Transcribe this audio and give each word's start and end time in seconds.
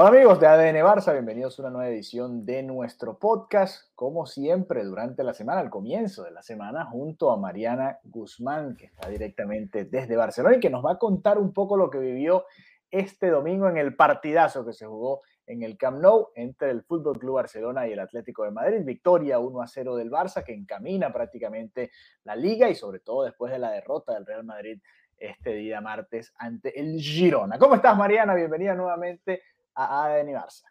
Hola 0.00 0.10
amigos 0.10 0.38
de 0.38 0.46
ADN 0.46 0.76
Barça, 0.84 1.12
bienvenidos 1.12 1.58
a 1.58 1.62
una 1.62 1.70
nueva 1.72 1.88
edición 1.88 2.46
de 2.46 2.62
nuestro 2.62 3.18
podcast, 3.18 3.92
como 3.96 4.26
siempre 4.26 4.84
durante 4.84 5.24
la 5.24 5.34
semana, 5.34 5.58
al 5.58 5.70
comienzo 5.70 6.22
de 6.22 6.30
la 6.30 6.40
semana, 6.40 6.84
junto 6.84 7.32
a 7.32 7.36
Mariana 7.36 7.98
Guzmán, 8.04 8.76
que 8.76 8.86
está 8.86 9.08
directamente 9.08 9.86
desde 9.86 10.14
Barcelona 10.14 10.54
y 10.54 10.60
que 10.60 10.70
nos 10.70 10.84
va 10.84 10.92
a 10.92 10.98
contar 10.98 11.36
un 11.36 11.52
poco 11.52 11.76
lo 11.76 11.90
que 11.90 11.98
vivió 11.98 12.44
este 12.92 13.26
domingo 13.28 13.68
en 13.68 13.76
el 13.76 13.96
partidazo 13.96 14.64
que 14.64 14.72
se 14.72 14.86
jugó 14.86 15.22
en 15.48 15.64
el 15.64 15.76
Camp 15.76 16.00
Nou 16.00 16.28
entre 16.36 16.70
el 16.70 16.84
Fútbol 16.84 17.18
Club 17.18 17.34
Barcelona 17.34 17.88
y 17.88 17.92
el 17.92 17.98
Atlético 17.98 18.44
de 18.44 18.52
Madrid. 18.52 18.84
Victoria 18.84 19.40
1 19.40 19.60
a 19.60 19.66
0 19.66 19.96
del 19.96 20.12
Barça 20.12 20.44
que 20.44 20.54
encamina 20.54 21.12
prácticamente 21.12 21.90
la 22.22 22.36
liga 22.36 22.70
y 22.70 22.76
sobre 22.76 23.00
todo 23.00 23.24
después 23.24 23.50
de 23.50 23.58
la 23.58 23.72
derrota 23.72 24.14
del 24.14 24.26
Real 24.26 24.44
Madrid 24.44 24.80
este 25.16 25.54
día 25.54 25.80
martes 25.80 26.32
ante 26.38 26.78
el 26.78 27.00
Girona. 27.00 27.58
¿Cómo 27.58 27.74
estás, 27.74 27.96
Mariana? 27.96 28.36
Bienvenida 28.36 28.76
nuevamente 28.76 29.42
a 29.78 30.04
ADN 30.04 30.32
Barça. 30.34 30.64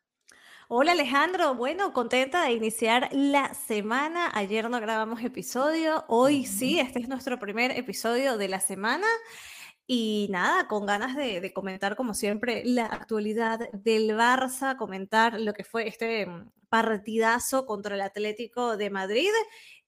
Hola 0.68 0.92
Alejandro, 0.92 1.56
bueno, 1.56 1.94
contenta 1.94 2.44
de 2.44 2.52
iniciar 2.52 3.08
la 3.14 3.54
semana. 3.54 4.30
Ayer 4.34 4.70
no 4.70 4.82
grabamos 4.82 5.24
episodio, 5.24 6.04
hoy 6.10 6.46
sí, 6.46 6.78
este 6.80 7.00
es 7.00 7.08
nuestro 7.08 7.40
primer 7.40 7.72
episodio 7.72 8.38
de 8.38 8.50
la 8.50 8.60
semana. 8.60 9.08
Y 9.90 10.28
nada, 10.30 10.68
con 10.68 10.86
ganas 10.86 11.16
de, 11.16 11.40
de, 11.40 11.54
comentar 11.54 11.96
como 11.96 12.14
siempre 12.14 12.64
la 12.66 12.88
actualidad 12.88 13.72
del 13.72 14.10
Barça, 14.10 14.76
comentar 14.76 15.40
lo 15.40 15.54
que 15.54 15.64
fue 15.64 15.88
este 15.88 16.26
mm, 16.26 16.52
partidazo 16.68 17.66
contra 17.66 17.96
el 17.96 18.02
Atlético 18.02 18.76
de 18.76 18.90
Madrid 18.90 19.32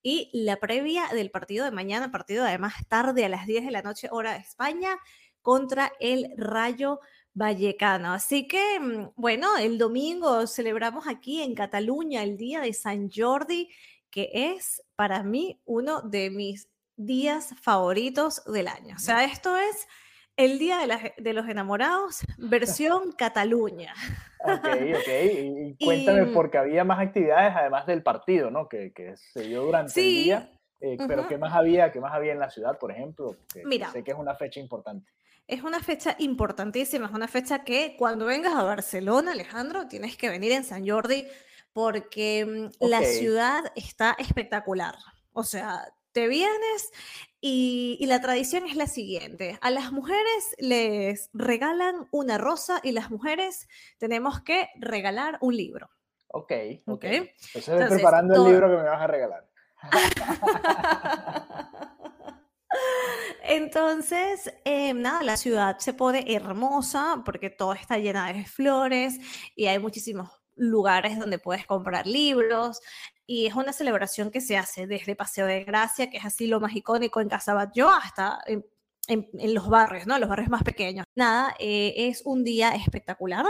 y 0.02 0.30
la 0.31 0.56
previa 0.62 1.09
del 1.12 1.30
partido 1.30 1.66
de 1.66 1.72
mañana, 1.72 2.09
partido 2.09 2.45
además 2.45 2.75
tarde 2.88 3.25
a 3.25 3.30
las 3.30 3.45
10 3.45 3.66
de 3.66 3.72
la 3.72 3.81
noche 3.81 4.08
hora 4.09 4.31
de 4.31 4.40
España 4.40 4.97
contra 5.42 5.92
el 6.00 6.31
Rayo 6.38 7.02
Vallecano. 7.39 8.13
Así 8.13 8.47
que, 8.47 8.79
mm, 8.79 9.13
bueno, 9.15 9.57
el 9.57 9.77
domingo 9.77 10.45
celebramos 10.45 11.07
aquí 11.07 11.41
en 11.41 11.55
Cataluña 11.55 12.21
el 12.21 12.37
Día 12.37 12.59
de 12.59 12.73
San 12.73 13.09
Jordi, 13.09 13.69
que 14.11 14.29
es 14.33 14.83
para 14.97 15.23
mí 15.23 15.61
uno 15.65 16.01
de 16.01 16.29
mis 16.29 16.69
días 16.97 17.55
favoritos 17.61 18.43
del 18.43 18.67
año. 18.67 18.95
O 18.97 18.99
sea, 18.99 19.23
esto 19.23 19.55
es 19.55 19.87
el 20.35 20.59
Día 20.59 20.79
de, 20.79 20.87
la, 20.87 21.13
de 21.17 21.33
los 21.33 21.47
Enamorados, 21.47 22.19
versión 22.37 23.13
Cataluña. 23.13 23.93
Ok, 24.39 24.67
ok. 24.97 25.07
Y, 25.07 25.75
y 25.77 25.77
cuéntame, 25.85 26.29
y, 26.29 26.33
porque 26.33 26.57
había 26.57 26.83
más 26.83 26.99
actividades 26.99 27.55
además 27.55 27.87
del 27.87 28.03
partido, 28.03 28.51
¿no? 28.51 28.67
Que, 28.67 28.91
que 28.91 29.15
se 29.15 29.43
dio 29.43 29.63
durante 29.63 29.93
sí, 29.93 30.17
el 30.17 30.23
día. 30.25 30.58
Eh, 30.81 30.95
uh 30.97 31.03
-huh. 31.03 31.08
Pero 31.08 31.27
¿qué 31.27 31.38
más 31.38 31.53
había? 31.53 31.91
¿Qué 31.91 31.99
más 31.99 32.13
había 32.13 32.33
en 32.33 32.39
la 32.39 32.49
ciudad, 32.49 32.77
por 32.77 32.91
ejemplo? 32.91 33.35
Que 33.52 33.66
Mira, 33.66 33.91
sé 33.91 34.03
que 34.03 34.11
es 34.11 34.17
una 34.17 34.35
fecha 34.35 34.59
importante. 34.59 35.12
Es 35.47 35.63
una 35.63 35.79
fecha 35.79 36.16
importantísima, 36.19 37.07
es 37.07 37.12
una 37.12 37.28
fecha 37.28 37.63
que 37.63 37.95
cuando 37.97 38.25
vengas 38.25 38.53
a 38.53 38.63
Barcelona, 38.63 39.31
Alejandro, 39.31 39.88
tienes 39.88 40.16
que 40.16 40.29
venir 40.29 40.51
en 40.51 40.63
San 40.63 40.88
Jordi 40.88 41.25
porque 41.73 42.69
okay. 42.78 42.90
la 42.90 43.01
ciudad 43.01 43.72
está 43.75 44.16
espectacular. 44.19 44.95
O 45.34 45.44
sea, 45.44 45.91
te 46.12 46.28
vienes 46.28 46.91
y, 47.41 47.97
y, 48.00 48.06
la 48.06 48.22
tradición 48.22 48.66
es 48.67 48.75
la 48.75 48.85
siguiente. 48.85 49.57
A 49.61 49.72
las 49.72 49.91
mujeres 49.91 50.56
les 50.59 51.29
regalan 51.34 52.07
una 52.11 52.38
rosa 52.38 52.79
y 52.84 52.91
las 52.91 53.09
mujeres 53.09 53.67
tenemos 53.97 54.41
que 54.41 54.69
regalar 54.75 55.38
un 55.41 55.56
libro. 55.56 55.90
Ok, 56.31 56.51
ok. 56.85 56.94
okay. 56.94 57.16
Entonces, 57.16 57.69
Entonces 57.69 57.94
preparando 57.94 58.35
todo... 58.35 58.47
el 58.47 58.51
libro 58.51 58.69
que 58.69 58.78
me 58.78 58.90
vas 58.90 59.01
a 59.01 59.07
regalar. 59.07 59.48
Entonces, 63.44 64.53
eh, 64.63 64.94
nada, 64.94 65.23
la 65.23 65.38
ciudad 65.38 65.79
se 65.79 65.94
pone 65.94 66.23
hermosa 66.34 67.23
porque 67.25 67.50
todo 67.50 67.73
está 67.73 67.97
llena 67.97 68.31
de 68.31 68.45
flores 68.45 69.17
y 69.56 69.66
hay 69.67 69.79
muchísimos 69.79 70.29
lugares 70.56 71.17
donde 71.17 71.40
puedes 71.40 71.66
comprar 71.66 72.06
libros 72.06 72.79
y 73.25 73.45
es 73.47 73.53
una 73.56 73.73
celebración 73.73 74.31
que 74.31 74.41
se 74.41 74.57
hace 74.57 74.88
desde 74.88 75.16
Paseo 75.16 75.45
de 75.45 75.63
Gracia, 75.63 76.09
que 76.09 76.17
es 76.17 76.25
así 76.25 76.47
lo 76.47 76.59
más 76.59 76.75
icónico 76.75 77.22
en 77.22 77.29
Casa 77.29 77.53
Batlló, 77.53 77.90
hasta 77.90 78.40
en, 78.47 78.66
en, 79.07 79.29
en, 79.34 79.53
los 79.53 79.69
barrios, 79.69 80.07
¿no? 80.07 80.17
Los 80.17 80.29
barrios 80.29 80.50
más 80.50 80.63
pequeños. 80.63 81.06
Nada, 81.16 81.56
eh, 81.59 81.94
es 81.96 82.23
un 82.25 82.44
día 82.44 82.69
espectacular. 82.72 83.46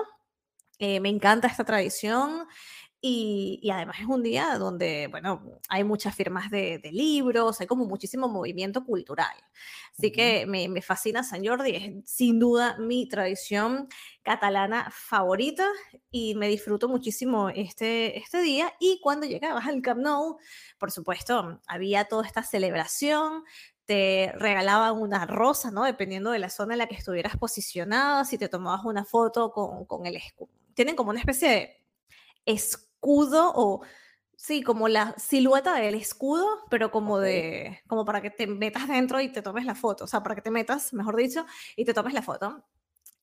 Eh, 0.79 0.99
me 0.99 1.09
encanta 1.09 1.47
esta 1.47 1.63
tradición. 1.63 2.47
Y, 3.01 3.59
y, 3.61 3.69
además 3.69 3.97
es 4.01 4.07
un 4.07 4.23
día 4.23 4.57
donde, 4.57 5.07
bueno, 5.09 5.41
hay 5.69 5.85
muchas 5.85 6.13
firmas 6.13 6.51
de, 6.51 6.79
de 6.79 6.91
libros, 6.91 7.61
hay 7.61 7.67
como 7.67 7.85
muchísimo 7.85 8.27
movimiento 8.27 8.83
cultural. 8.83 9.31
Así 9.97 10.07
uh 10.07 10.09
-huh. 10.09 10.13
que 10.13 10.45
me, 10.45 10.67
me, 10.67 10.81
fascina 10.81 11.23
San 11.23 11.45
Jordi, 11.45 11.75
es 11.75 12.11
sin 12.11 12.39
duda 12.39 12.77
mi 12.77 13.07
tradición 13.07 13.87
catalana 14.21 14.89
favorita 14.91 15.65
y 16.11 16.35
me 16.35 16.49
disfruto 16.49 16.89
muchísimo 16.89 17.49
este, 17.49 18.17
este 18.17 18.41
día. 18.41 18.73
Y 18.81 18.99
cuando 19.01 19.25
llegabas 19.27 19.65
al 19.65 19.81
Camp 19.81 20.01
Nou, 20.01 20.37
por 20.77 20.91
supuesto, 20.91 21.61
había 21.67 22.03
toda 22.03 22.27
esta 22.27 22.43
celebración, 22.43 23.43
te 23.85 24.33
regalaban 24.35 25.01
una 25.01 25.25
rosa, 25.25 25.71
¿no? 25.71 25.85
Dependiendo 25.85 26.31
de 26.31 26.39
la 26.39 26.49
zona 26.49 26.73
en 26.73 26.79
la 26.79 26.87
que 26.87 26.95
estuvieras 26.95 27.37
posicionada, 27.37 28.25
si 28.25 28.37
te 28.37 28.49
tomabas 28.49 28.83
una 28.83 29.05
foto 29.05 29.51
con, 29.51 29.85
con 29.85 30.05
el 30.05 30.17
escudo. 30.17 30.51
Tienen 30.73 30.97
como 30.97 31.11
una 31.11 31.19
especie 31.21 31.49
de 31.49 31.83
escudo 32.45 32.88
escudo 32.99 33.51
o 33.55 33.81
sí, 34.35 34.61
como 34.61 34.87
la 34.87 35.15
silueta 35.17 35.75
del 35.75 35.95
escudo, 35.95 36.45
pero 36.69 36.91
como 36.91 37.15
okay. 37.15 37.33
de, 37.33 37.81
como 37.87 38.05
para 38.05 38.21
que 38.21 38.29
te 38.29 38.47
metas 38.47 38.87
dentro 38.87 39.19
y 39.21 39.29
te 39.31 39.41
tomes 39.41 39.65
la 39.65 39.75
foto, 39.75 40.05
o 40.05 40.07
sea, 40.07 40.21
para 40.23 40.35
que 40.35 40.41
te 40.41 40.51
metas, 40.51 40.93
mejor 40.93 41.15
dicho, 41.15 41.45
y 41.75 41.85
te 41.85 41.93
tomes 41.93 42.13
la 42.13 42.21
foto. 42.21 42.63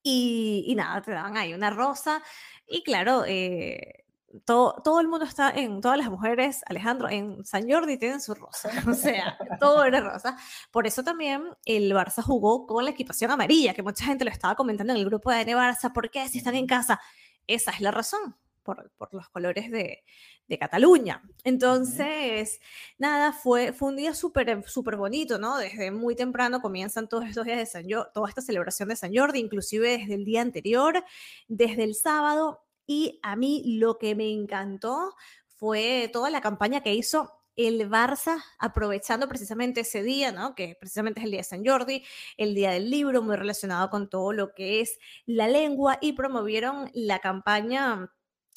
Y, 0.02 0.64
y 0.68 0.74
nada, 0.74 1.02
te 1.02 1.10
daban 1.10 1.36
ahí 1.36 1.52
una 1.52 1.70
rosa 1.70 2.22
y 2.66 2.82
claro, 2.84 3.24
eh, 3.26 4.04
todo, 4.44 4.80
todo, 4.84 5.00
el 5.00 5.08
mundo 5.08 5.24
está 5.24 5.50
en, 5.50 5.80
todas 5.80 5.98
las 5.98 6.10
mujeres, 6.10 6.62
Alejandro, 6.66 7.08
en 7.08 7.44
San 7.44 7.68
Jordi 7.68 7.96
tienen 7.96 8.20
su 8.20 8.34
rosa, 8.34 8.70
o 8.88 8.94
sea, 8.94 9.38
todo 9.60 9.84
era 9.84 10.00
rosa. 10.00 10.36
Por 10.70 10.86
eso 10.86 11.02
también 11.02 11.44
el 11.64 11.92
Barça 11.92 12.22
jugó 12.22 12.66
con 12.66 12.84
la 12.84 12.90
equipación 12.90 13.30
amarilla, 13.30 13.74
que 13.74 13.82
mucha 13.82 14.04
gente 14.04 14.24
lo 14.24 14.30
estaba 14.30 14.54
comentando 14.54 14.92
en 14.92 14.98
el 14.98 15.06
grupo 15.06 15.30
de 15.30 15.44
Barça, 15.46 15.92
¿por 15.92 16.10
qué 16.10 16.28
si 16.28 16.38
están 16.38 16.54
en 16.54 16.66
casa? 16.66 17.00
Esa 17.46 17.70
es 17.70 17.80
la 17.80 17.90
razón, 17.90 18.36
por, 18.66 18.90
por 18.98 19.14
los 19.14 19.30
colores 19.30 19.70
de, 19.70 20.04
de, 20.46 20.58
Cataluña. 20.58 21.22
Entonces, 21.44 22.60
nada, 22.98 23.32
fue, 23.32 23.72
fue 23.72 23.88
un 23.88 23.96
día 23.96 24.14
súper 24.14 24.62
súper 24.68 24.96
bonito, 24.96 25.38
¿no? 25.38 25.56
Desde 25.56 25.90
muy 25.90 26.14
temprano 26.14 26.60
comienzan 26.60 27.08
todos 27.08 27.24
estos 27.24 27.46
días 27.46 27.58
de 27.58 27.66
San 27.66 27.84
Jordi, 27.88 28.10
toda 28.12 28.28
esta 28.28 28.42
celebración 28.42 28.90
de 28.90 28.96
San 28.96 29.16
Jordi, 29.16 29.38
inclusive 29.38 29.96
desde 29.96 30.14
el 30.14 30.24
día 30.24 30.42
anterior, 30.42 31.02
desde 31.48 31.84
el 31.84 31.94
sábado. 31.94 32.62
Y 32.86 33.18
a 33.22 33.36
mí 33.36 33.78
lo 33.78 33.98
que 33.98 34.14
me 34.14 34.30
encantó 34.30 35.14
fue 35.46 36.10
toda 36.12 36.28
la 36.30 36.40
campaña 36.40 36.82
que 36.82 36.94
hizo 36.94 37.32
el 37.56 37.88
Barça, 37.88 38.44
aprovechando 38.58 39.28
precisamente 39.28 39.80
ese 39.80 40.02
día, 40.02 40.30
¿no? 40.30 40.54
que 40.54 40.76
precisamente 40.78 41.20
es 41.20 41.24
el 41.24 41.30
día 41.30 41.40
de 41.40 41.44
San 41.44 41.66
Jordi, 41.66 42.04
el 42.36 42.54
día 42.54 42.70
del 42.70 42.90
libro, 42.90 43.22
muy 43.22 43.36
relacionado 43.36 43.88
con 43.88 44.10
todo 44.10 44.32
lo 44.32 44.52
que 44.54 44.80
es 44.82 44.98
la 45.24 45.48
lengua, 45.48 45.98
y 46.00 46.12
promovieron 46.12 46.90
la 46.92 47.18
campaña 47.18 48.12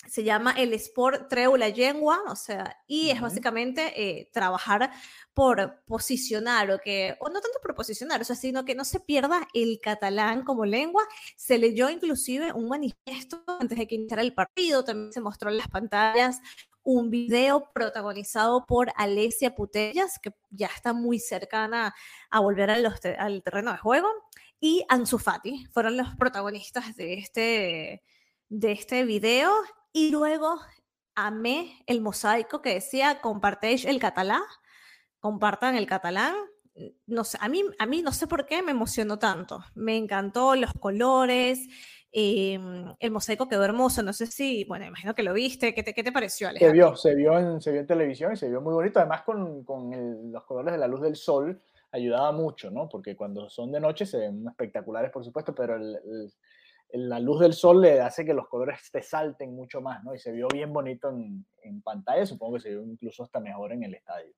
se 0.08 0.24
llama 0.24 0.54
el 0.58 0.74
Sport 0.74 1.28
Treu 1.30 1.58
la 1.58 1.70
Lengua, 1.70 2.22
o 2.28 2.36
sea, 2.36 2.78
y 2.88 3.08
uh 3.08 3.10
-huh. 3.10 3.16
es 3.16 3.22
básicamente 3.22 3.94
eh, 3.96 4.30
trabajar 4.32 4.92
por 5.34 5.84
posicionar, 5.86 6.72
o 6.72 6.80
que, 6.80 7.16
o 7.20 7.28
no 7.30 7.42
tanto 7.42 7.60
por 7.62 7.76
posicionar, 7.76 8.22
o 8.22 8.24
sea, 8.24 8.36
sino 8.36 8.66
que 8.66 8.76
no 8.76 8.86
se 8.86 9.00
pierda 9.00 9.48
el 9.54 9.80
catalán 9.82 10.44
como 10.44 10.66
lengua. 10.66 11.04
Se 11.36 11.58
leyó 11.58 11.90
inclusive 11.90 12.54
un 12.54 12.70
manifiesto 12.70 13.44
antes 13.60 13.78
de 13.78 13.88
que 13.88 13.96
iniciara 13.96 14.22
el 14.22 14.34
partido, 14.34 14.84
también 14.84 15.14
se 15.14 15.22
mostró 15.22 15.50
en 15.50 15.58
las 15.58 15.68
pantallas 15.68 16.40
un 16.84 17.10
video 17.10 17.72
protagonizado 17.74 18.66
por 18.66 18.92
Alesia 18.96 19.54
Putellas, 19.54 20.18
que 20.20 20.34
ya 20.50 20.68
está 20.68 20.94
muy 20.94 21.20
cercana 21.20 21.94
a 22.32 22.40
volver 22.40 22.72
a 22.72 22.80
los 22.80 23.00
te 23.00 23.16
al 23.16 23.44
terreno 23.44 23.72
de 23.72 23.78
juego, 23.78 24.08
y 24.60 24.86
Ansu 24.90 25.20
Fati, 25.20 25.68
fueron 25.74 25.98
los 25.98 26.16
protagonistas 26.16 26.96
de 26.96 27.14
este, 27.16 28.04
de 28.50 28.72
este 28.72 29.04
video 29.06 29.52
y 29.92 30.12
luego 30.12 30.60
amé 31.16 31.84
el 31.86 32.02
mosaico 32.02 32.62
que 32.62 32.76
decía 32.76 33.20
compartéis 33.22 33.86
el 33.86 34.00
catalán, 34.00 34.42
compartan 35.20 35.76
el 35.76 35.88
catalán. 35.88 36.36
No 37.08 37.26
sé, 37.26 37.38
a 37.42 37.50
mí, 37.50 37.64
a 37.78 37.86
mí 37.86 38.02
no 38.02 38.14
sé 38.14 38.28
por 38.28 38.46
qué 38.46 38.62
me 38.62 38.72
emocionó 38.72 39.20
tanto. 39.20 39.60
Me 39.76 39.98
encantó 39.98 40.56
los 40.56 40.72
colores, 40.74 41.68
em, 42.12 42.86
el 43.00 43.12
mosaico 43.12 43.50
quedó 43.50 43.66
hermoso. 43.66 44.02
No 44.02 44.14
sé 44.14 44.28
si, 44.28 44.64
bueno, 44.64 44.86
imagino 44.86 45.14
que 45.14 45.24
lo 45.24 45.34
viste. 45.34 45.74
¿Qué 45.74 45.84
te, 45.84 45.94
qué 45.94 46.04
te 46.04 46.14
pareció, 46.14 46.48
Alejandro? 46.48 46.70
Se 46.70 46.74
vio, 46.74 46.96
se 46.96 47.16
vio, 47.16 47.38
en, 47.38 47.60
se 47.60 47.72
vio 47.72 47.82
en 47.82 47.88
televisión 47.88 48.32
y 48.32 48.38
se 48.38 48.48
vio 48.48 48.62
muy 48.62 48.74
bonito. 48.74 49.00
Además, 49.00 49.24
con, 49.24 49.66
con 49.66 50.32
los 50.32 50.46
colores 50.46 50.72
de 50.72 50.78
la 50.78 50.88
luz 50.88 51.02
del 51.02 51.18
sol 51.18 51.62
ayudaba 51.92 52.32
mucho, 52.32 52.72
¿no? 52.72 52.88
Porque 52.88 53.18
cuando 53.18 53.50
son 53.50 53.74
de 53.74 53.82
noche 53.82 54.06
se 54.06 54.20
ven 54.20 54.48
espectaculares, 54.48 55.12
por 55.12 55.26
supuesto, 55.26 55.54
pero 55.54 55.76
el 55.76 56.32
la 56.92 57.20
luz 57.20 57.40
del 57.40 57.54
sol 57.54 57.82
le 57.82 58.02
hace 58.02 58.26
que 58.26 58.34
los 58.34 58.48
colores 58.48 58.90
te 58.92 59.04
salten 59.04 59.56
mucho 59.56 59.82
más, 59.82 60.04
¿no? 60.04 60.16
Y 60.16 60.20
se 60.20 60.32
vio 60.32 60.48
bien 60.48 60.74
bonito 60.74 61.10
en, 61.10 61.46
en 61.62 61.82
pantalla, 61.82 62.26
supongo 62.26 62.56
que 62.56 62.62
se 62.62 62.70
vio 62.70 62.84
incluso 62.84 63.24
hasta 63.24 63.40
mejor 63.40 63.74
en 63.74 63.84
el 63.84 63.94
estadio. 63.94 64.34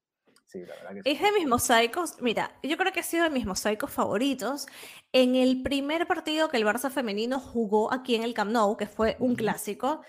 Sí, 0.46 0.60
la 0.66 0.76
verdad 0.76 1.02
que 1.02 1.12
Es 1.12 1.22
de 1.22 1.32
mis 1.32 1.48
mosaicos, 1.48 2.22
mira, 2.22 2.52
yo 2.62 2.76
creo 2.76 2.92
que 2.92 3.00
ha 3.00 3.04
sido 3.04 3.24
de 3.24 3.30
mis 3.30 3.46
mosaicos 3.46 3.90
favoritos. 3.90 4.68
En 5.14 5.36
el 5.36 5.64
primer 5.64 6.08
partido 6.08 6.50
que 6.50 6.58
el 6.58 6.66
Barça 6.66 6.92
femenino 6.92 7.40
jugó 7.40 7.94
aquí 7.94 8.16
en 8.16 8.24
el 8.24 8.34
Camp 8.34 8.52
Nou, 8.52 8.76
que 8.76 8.86
fue 8.86 9.16
un 9.20 9.36
clásico, 9.36 10.02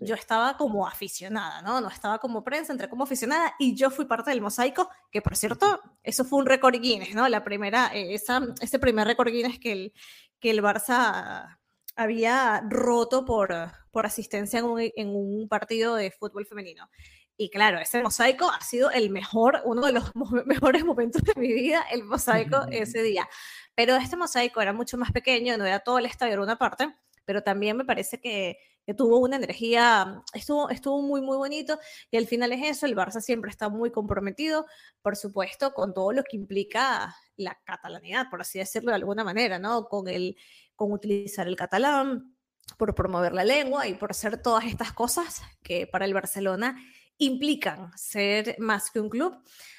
yo 0.00 0.16
estaba 0.16 0.56
como 0.56 0.88
aficionada, 0.88 1.62
¿no? 1.62 1.80
No 1.80 1.88
estaba 1.88 2.18
como 2.18 2.42
prensa, 2.42 2.72
entré 2.72 2.88
como 2.88 3.04
aficionada 3.04 3.54
y 3.60 3.76
yo 3.76 3.88
fui 3.90 4.06
parte 4.06 4.30
del 4.30 4.40
mosaico, 4.40 4.90
que 5.12 5.22
por 5.22 5.36
cierto, 5.36 5.80
eso 6.02 6.24
fue 6.24 6.40
un 6.40 6.46
récord 6.46 6.74
Guinness, 6.74 7.14
¿no? 7.14 7.28
La 7.28 7.44
primera, 7.44 7.94
eh, 7.94 8.14
esa, 8.14 8.42
ese 8.60 8.80
primer 8.80 9.06
récord 9.06 9.30
Guinness 9.30 9.60
que 9.60 9.72
el, 9.72 9.92
que 10.40 10.50
el 10.50 10.60
Barça 10.60 11.56
había 11.96 12.62
roto 12.68 13.24
por, 13.24 13.54
por 13.90 14.06
asistencia 14.06 14.58
en 14.58 14.64
un, 14.64 14.80
en 14.80 15.08
un, 15.14 15.48
partido 15.48 15.94
de 15.94 16.10
fútbol 16.10 16.46
femenino. 16.46 16.88
Y 17.36 17.50
claro, 17.50 17.78
ese 17.78 18.02
mosaico 18.02 18.48
ha 18.48 18.60
sido 18.60 18.90
el 18.90 19.10
mejor, 19.10 19.60
uno 19.64 19.86
de 19.86 19.92
los 19.92 20.12
mejores 20.46 20.84
momentos 20.84 21.22
de 21.22 21.34
mi 21.36 21.52
vida, 21.52 21.84
el 21.90 22.04
mosaico 22.04 22.62
ese 22.70 23.02
día. 23.02 23.28
Pero 23.74 23.96
este 23.96 24.16
mosaico 24.16 24.60
era 24.60 24.72
mucho 24.72 24.96
más 24.96 25.10
pequeño, 25.12 25.56
no 25.56 25.66
era 25.66 25.80
todo 25.80 25.98
el 25.98 26.06
estadio, 26.06 26.34
era 26.34 26.42
una 26.42 26.58
parte, 26.58 26.94
pero 27.24 27.42
también 27.42 27.76
me 27.76 27.84
parece 27.84 28.20
que, 28.20 28.56
que, 28.86 28.94
tuvo 28.94 29.18
una 29.18 29.36
energía, 29.36 30.22
estuvo, 30.32 30.68
estuvo 30.70 31.02
muy, 31.02 31.22
muy 31.22 31.36
bonito. 31.36 31.78
Y 32.10 32.18
al 32.18 32.26
final 32.26 32.52
es 32.52 32.62
eso, 32.62 32.86
el 32.86 32.94
Barça 32.94 33.20
siempre 33.20 33.50
está 33.50 33.68
muy 33.68 33.90
comprometido, 33.90 34.66
por 35.02 35.16
supuesto, 35.16 35.74
con 35.74 35.92
todo 35.92 36.12
lo 36.12 36.22
que 36.22 36.36
implica 36.36 37.16
la 37.36 37.58
catalanidad, 37.64 38.26
por 38.30 38.42
así 38.42 38.60
decirlo 38.60 38.90
de 38.90 38.96
alguna 38.96 39.24
manera, 39.24 39.58
¿no? 39.58 39.88
Con 39.88 40.06
el 40.06 40.36
con 40.76 40.92
utilizar 40.92 41.46
el 41.46 41.56
catalán, 41.56 42.34
por 42.76 42.94
promover 42.94 43.32
la 43.32 43.44
lengua 43.44 43.86
y 43.86 43.94
por 43.94 44.10
hacer 44.10 44.40
todas 44.40 44.64
estas 44.64 44.92
cosas 44.92 45.42
que 45.62 45.86
para 45.86 46.04
el 46.04 46.14
Barcelona 46.14 46.76
implican 47.18 47.96
ser 47.96 48.56
más 48.58 48.90
que 48.90 49.00
un 49.00 49.08
club. 49.08 49.36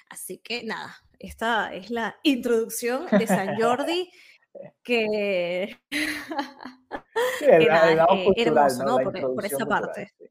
Así 0.09 0.37
que 0.37 0.63
nada, 0.63 0.95
esta 1.19 1.73
es 1.73 1.89
la 1.89 2.15
introducción 2.23 3.07
de 3.11 3.27
San 3.27 3.59
Jordi 3.59 4.09
que, 4.83 5.77
sí, 7.39 7.45
el, 7.45 7.67
hermoso, 8.37 8.83
¿no? 8.85 8.97
Por, 8.99 9.45
esa 9.45 9.65
parte. 9.65 10.13
Sí, 10.17 10.25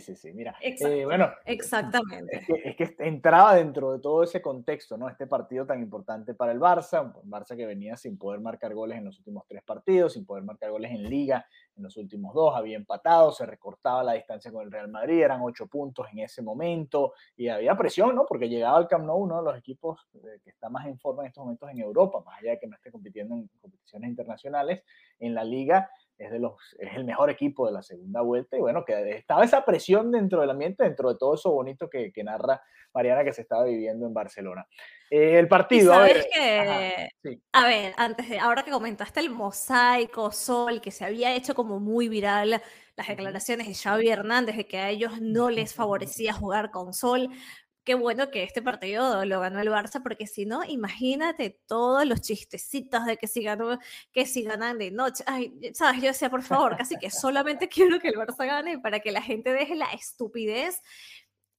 sí, 0.00 0.16
sí, 0.16 0.32
mira. 0.32 0.54
Eh, 0.60 1.04
bueno, 1.04 1.30
exactamente. 1.44 2.44
Es 2.64 2.76
que, 2.76 2.94
entraba 3.00 3.54
dentro 3.54 3.92
de 3.92 3.98
todo 4.00 4.22
ese 4.22 4.40
contexto, 4.40 4.96
¿no? 4.96 5.08
Este 5.08 5.26
partido 5.26 5.66
tan 5.66 5.80
importante 5.80 6.34
para 6.34 6.52
el 6.52 6.60
Barça, 6.60 7.02
un 7.02 7.30
Barça 7.30 7.56
que 7.56 7.66
venía 7.66 7.96
sin 7.96 8.16
poder 8.16 8.40
marcar 8.40 8.74
goles 8.74 8.98
en 8.98 9.04
los 9.04 9.18
últimos 9.18 9.46
tres 9.46 9.62
partidos, 9.62 10.12
sin 10.14 10.24
poder 10.24 10.44
marcar 10.44 10.70
goles 10.70 10.90
en 10.92 11.02
liga 11.08 11.46
en 11.76 11.82
los 11.82 11.96
últimos 11.96 12.34
dos, 12.34 12.54
había 12.54 12.76
empatado, 12.76 13.32
se 13.32 13.46
recortaba 13.46 14.02
la 14.02 14.12
distancia 14.12 14.52
con 14.52 14.62
el 14.64 14.70
Real 14.70 14.88
Madrid, 14.88 15.22
eran 15.22 15.40
ocho 15.42 15.66
puntos 15.66 16.06
en 16.12 16.20
ese 16.20 16.42
momento 16.42 17.14
y 17.36 17.48
había 17.48 17.74
presión, 17.76 18.14
¿no? 18.14 18.26
Porque 18.26 18.48
llegaba 18.48 18.76
al 18.76 18.88
Camp 18.88 19.04
Nou 19.06 19.16
uno 19.16 19.38
de 19.38 19.42
los 19.42 19.58
equipos 19.58 20.06
eh, 20.14 20.40
que 20.42 20.50
está 20.50 20.68
más 20.68 20.86
en 20.86 20.98
forma 20.98 21.22
en 21.22 21.28
estos 21.28 21.44
momentos 21.44 21.70
en 21.70 21.78
Europa, 21.78 22.22
más 22.24 22.38
allá 22.38 22.52
de 22.52 22.58
que 22.58 22.66
no 22.66 22.76
esté 22.76 22.90
compitiendo 22.90 23.34
en 23.34 23.48
competiciones 23.60 24.10
internacionales, 24.10 24.82
en 25.18 25.34
la 25.34 25.44
liga 25.44 25.90
es, 26.24 26.30
de 26.30 26.38
los, 26.38 26.54
es 26.78 26.94
el 26.94 27.04
mejor 27.04 27.30
equipo 27.30 27.66
de 27.66 27.72
la 27.72 27.82
segunda 27.82 28.20
vuelta 28.20 28.56
y 28.56 28.60
bueno, 28.60 28.84
que 28.84 29.10
estaba 29.10 29.44
esa 29.44 29.64
presión 29.64 30.10
dentro 30.10 30.40
del 30.40 30.50
ambiente, 30.50 30.84
dentro 30.84 31.12
de 31.12 31.18
todo 31.18 31.34
eso 31.34 31.50
bonito 31.50 31.88
que, 31.88 32.12
que 32.12 32.24
narra 32.24 32.62
Mariana 32.94 33.24
que 33.24 33.32
se 33.32 33.42
estaba 33.42 33.64
viviendo 33.64 34.06
en 34.06 34.14
Barcelona. 34.14 34.66
Eh, 35.10 35.38
el 35.38 35.48
partido. 35.48 35.92
a 35.92 36.02
ver, 36.02 36.26
que, 36.32 37.10
a 37.52 37.66
ver, 37.66 37.94
antes 37.96 38.28
de, 38.28 38.38
ahora 38.38 38.62
que 38.62 38.70
comentaste 38.70 39.20
el 39.20 39.30
mosaico, 39.30 40.30
Sol, 40.30 40.80
que 40.80 40.90
se 40.90 41.04
había 41.04 41.34
hecho 41.34 41.54
como 41.54 41.80
muy 41.80 42.08
viral 42.08 42.62
las 42.96 43.08
declaraciones 43.08 43.66
de 43.66 43.74
Xavi 43.74 44.08
Hernández 44.08 44.56
de 44.56 44.66
que 44.66 44.78
a 44.78 44.90
ellos 44.90 45.20
no 45.20 45.50
les 45.50 45.74
favorecía 45.74 46.32
jugar 46.32 46.70
con 46.70 46.92
Sol 46.92 47.28
qué 47.84 47.94
bueno 47.94 48.30
que 48.30 48.42
este 48.44 48.62
partido 48.62 49.24
lo 49.24 49.40
ganó 49.40 49.60
el 49.60 49.68
Barça, 49.68 50.02
porque 50.02 50.26
si 50.26 50.46
no, 50.46 50.64
imagínate 50.64 51.60
todos 51.66 52.06
los 52.06 52.20
chistecitos 52.20 53.04
de 53.06 53.16
que 53.16 53.26
si, 53.26 53.42
ganó, 53.42 53.78
que 54.12 54.26
si 54.26 54.42
ganan 54.42 54.78
de 54.78 54.90
noche. 54.90 55.24
Ay, 55.26 55.52
sabes, 55.74 56.00
yo 56.00 56.08
decía, 56.08 56.30
por 56.30 56.42
favor, 56.42 56.76
casi 56.76 56.96
que 56.96 57.10
solamente 57.10 57.68
quiero 57.70 57.98
que 58.00 58.08
el 58.08 58.16
Barça 58.16 58.46
gane 58.46 58.78
para 58.78 59.00
que 59.00 59.12
la 59.12 59.22
gente 59.22 59.52
deje 59.52 59.74
la 59.74 59.86
estupidez. 59.92 60.80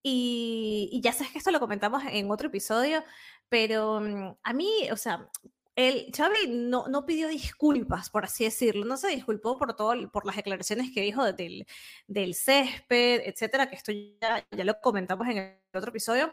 Y, 0.05 0.89
y 0.91 1.01
ya 1.01 1.13
sabes 1.13 1.31
que 1.31 1.37
esto 1.37 1.51
lo 1.51 1.61
comentamos 1.61 2.03
en 2.09 2.29
otro 2.29 2.47
episodio, 2.47 3.03
pero 3.47 4.01
mm, 4.01 4.35
a 4.43 4.53
mí, 4.53 4.89
o 4.91 4.97
sea, 4.97 5.29
el 5.75 6.11
Xavi 6.15 6.49
no, 6.49 6.87
no, 6.87 7.05
pidió 7.05 7.27
disculpas, 7.27 8.09
por 8.09 8.25
así 8.25 8.43
decirlo, 8.43 8.85
no 8.85 8.95
se 8.97 9.07
disculpó 9.07 9.57
por 9.57 9.75
todo, 9.75 10.11
por 10.11 10.25
las 10.25 10.35
declaraciones 10.35 10.91
que 10.93 11.01
dijo 11.01 11.31
del, 11.33 11.65
del 12.07 12.35
césped, 12.35 13.21
etcétera, 13.25 13.69
que 13.69 13.75
esto 13.75 13.91
ya, 13.91 14.45
ya, 14.51 14.63
lo 14.63 14.79
comentamos 14.81 15.27
en 15.27 15.37
el 15.37 15.59
otro 15.73 15.89
episodio, 15.89 16.31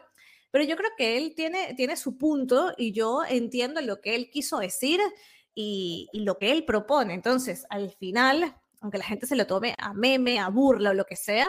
pero 0.51 0.63
yo 0.63 0.75
creo 0.75 0.91
que 0.95 1.17
él 1.17 1.33
tiene, 1.35 1.73
tiene 1.73 1.95
su 1.95 2.17
punto 2.17 2.73
y 2.77 2.91
yo 2.91 3.23
entiendo 3.27 3.81
lo 3.81 3.99
que 3.99 4.15
él 4.15 4.29
quiso 4.29 4.59
decir 4.59 4.99
y, 5.55 6.07
y 6.11 6.21
lo 6.21 6.37
que 6.37 6.51
él 6.51 6.65
propone. 6.65 7.13
Entonces, 7.13 7.65
al 7.69 7.91
final, 7.91 8.55
aunque 8.81 8.99
la 8.99 9.05
gente 9.05 9.25
se 9.25 9.35
lo 9.35 9.47
tome 9.47 9.75
a 9.79 9.93
meme, 9.93 10.39
a 10.39 10.49
burla 10.49 10.91
o 10.91 10.93
lo 10.93 11.05
que 11.05 11.15
sea, 11.15 11.47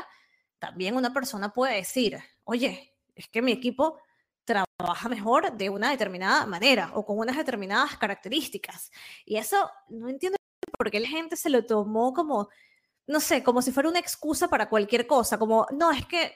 también 0.58 0.96
una 0.96 1.12
persona 1.12 1.52
puede 1.52 1.74
decir, 1.76 2.18
oye, 2.44 2.94
es 3.14 3.28
que 3.28 3.42
mi 3.42 3.52
equipo 3.52 3.98
trabaja 4.44 5.08
mejor 5.08 5.52
de 5.56 5.70
una 5.70 5.90
determinada 5.90 6.46
manera 6.46 6.90
o 6.94 7.04
con 7.04 7.18
unas 7.18 7.36
determinadas 7.36 7.96
características. 7.96 8.90
Y 9.24 9.36
eso 9.36 9.70
no 9.88 10.08
entiendo 10.08 10.36
por 10.76 10.90
qué 10.90 11.00
la 11.00 11.08
gente 11.08 11.36
se 11.36 11.50
lo 11.50 11.64
tomó 11.64 12.12
como, 12.12 12.48
no 13.06 13.20
sé, 13.20 13.42
como 13.42 13.62
si 13.62 13.72
fuera 13.72 13.88
una 13.88 13.98
excusa 13.98 14.48
para 14.48 14.68
cualquier 14.68 15.06
cosa, 15.06 15.38
como, 15.38 15.66
no, 15.72 15.90
es 15.92 16.06
que 16.06 16.34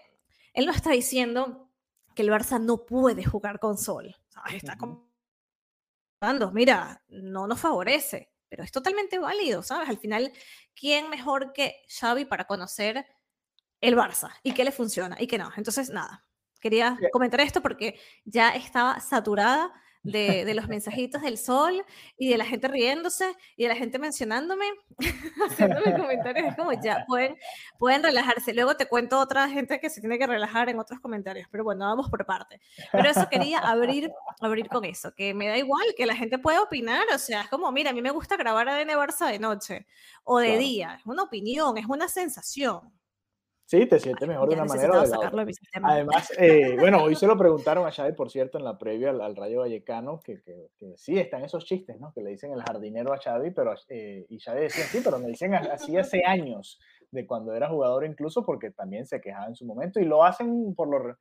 él 0.52 0.66
no 0.66 0.72
está 0.72 0.90
diciendo 0.90 1.70
que 2.14 2.22
el 2.22 2.30
Barça 2.30 2.60
no 2.60 2.86
puede 2.86 3.24
jugar 3.24 3.58
con 3.58 3.76
Sol. 3.76 4.16
Está 4.52 4.76
como, 4.76 5.10
mira, 6.52 7.02
no 7.08 7.46
nos 7.46 7.60
favorece, 7.60 8.32
pero 8.48 8.64
es 8.64 8.72
totalmente 8.72 9.18
válido, 9.18 9.62
¿sabes? 9.62 9.88
Al 9.88 9.98
final, 9.98 10.32
¿quién 10.74 11.10
mejor 11.10 11.52
que 11.52 11.82
Xavi 11.88 12.24
para 12.24 12.46
conocer 12.46 13.06
el 13.80 13.96
Barça 13.96 14.30
y 14.42 14.52
qué 14.54 14.64
le 14.64 14.72
funciona 14.72 15.16
y 15.20 15.26
qué 15.26 15.38
no? 15.38 15.50
Entonces, 15.56 15.90
nada, 15.90 16.26
Quería 16.60 16.98
comentar 17.12 17.40
esto 17.40 17.60
porque 17.62 17.98
ya 18.24 18.50
estaba 18.50 19.00
saturada 19.00 19.72
de, 20.06 20.44
de, 20.44 20.54
los 20.54 20.68
mensajitos 20.68 21.20
del 21.22 21.36
sol 21.36 21.84
y 22.16 22.28
de 22.28 22.38
la 22.38 22.44
gente 22.44 22.68
riéndose 22.68 23.34
y 23.56 23.64
de 23.64 23.68
la 23.70 23.74
gente 23.74 23.98
mencionándome, 23.98 24.66
haciéndome 25.50 25.98
comentarios. 25.98 26.48
Es 26.48 26.56
como 26.56 26.72
ya 26.72 27.04
pueden, 27.06 27.36
pueden 27.78 28.02
relajarse. 28.02 28.54
Luego 28.54 28.76
te 28.76 28.86
cuento 28.86 29.18
otra 29.18 29.48
gente 29.48 29.80
que 29.80 29.90
se 29.90 30.00
tiene 30.00 30.18
que 30.18 30.26
relajar 30.26 30.68
en 30.68 30.78
otros 30.78 31.00
comentarios, 31.00 31.48
pero 31.50 31.64
bueno, 31.64 31.86
vamos 31.86 32.08
por 32.08 32.24
parte. 32.24 32.60
Pero 32.92 33.10
eso 33.10 33.28
quería 33.28 33.58
abrir, 33.58 34.10
abrir 34.40 34.68
con 34.68 34.84
eso, 34.84 35.12
que 35.14 35.34
me 35.34 35.48
da 35.48 35.58
igual 35.58 35.86
que 35.96 36.06
la 36.06 36.14
gente 36.14 36.38
pueda 36.38 36.62
opinar. 36.62 37.04
O 37.12 37.18
sea, 37.18 37.42
es 37.42 37.48
como, 37.48 37.70
mira, 37.72 37.90
a 37.90 37.92
mí 37.92 38.00
me 38.00 38.10
gusta 38.10 38.36
grabar 38.36 38.68
ADN 38.68 38.90
Barça 38.90 39.30
de 39.30 39.38
noche 39.38 39.86
o 40.24 40.38
de 40.38 40.56
día. 40.56 40.96
Es 41.00 41.06
una 41.06 41.24
opinión, 41.24 41.76
es 41.78 41.86
una 41.86 42.08
sensación. 42.08 42.92
Sí, 43.66 43.84
te 43.86 43.98
sientes 43.98 44.28
mejor 44.28 44.48
de 44.48 44.54
una 44.54 44.64
manera 44.64 44.92
o 44.92 45.02
de 45.02 45.08
la 45.08 45.18
otra. 45.18 45.44
Además, 45.82 46.32
eh, 46.38 46.76
bueno, 46.78 47.02
hoy 47.02 47.16
se 47.16 47.26
lo 47.26 47.36
preguntaron 47.36 47.84
a 47.84 47.90
Xavi, 47.90 48.12
por 48.12 48.30
cierto, 48.30 48.58
en 48.58 48.64
la 48.64 48.78
previa 48.78 49.10
al, 49.10 49.34
Rayo 49.34 49.58
Vallecano, 49.58 50.20
que, 50.20 50.40
que, 50.40 50.70
que, 50.78 50.96
sí 50.96 51.18
están 51.18 51.44
esos 51.44 51.64
chistes, 51.64 51.98
¿no? 51.98 52.12
Que 52.12 52.22
le 52.22 52.30
dicen 52.30 52.52
el 52.52 52.62
jardinero 52.62 53.12
a 53.12 53.18
Xavi, 53.18 53.50
pero, 53.50 53.74
eh, 53.88 54.24
y 54.28 54.38
Xavi 54.38 54.60
decía, 54.60 54.84
sí, 54.84 55.00
pero 55.02 55.18
me 55.18 55.26
dicen 55.26 55.52
así 55.54 55.96
hace 55.96 56.22
años, 56.24 56.78
de 57.10 57.26
cuando 57.26 57.54
era 57.54 57.68
jugador 57.68 58.04
incluso, 58.04 58.46
porque 58.46 58.70
también 58.70 59.04
se 59.04 59.20
quejaba 59.20 59.48
en 59.48 59.56
su 59.56 59.66
momento, 59.66 59.98
y 59.98 60.04
lo 60.04 60.22
hacen 60.22 60.72
por 60.76 60.88
lo, 60.88 61.16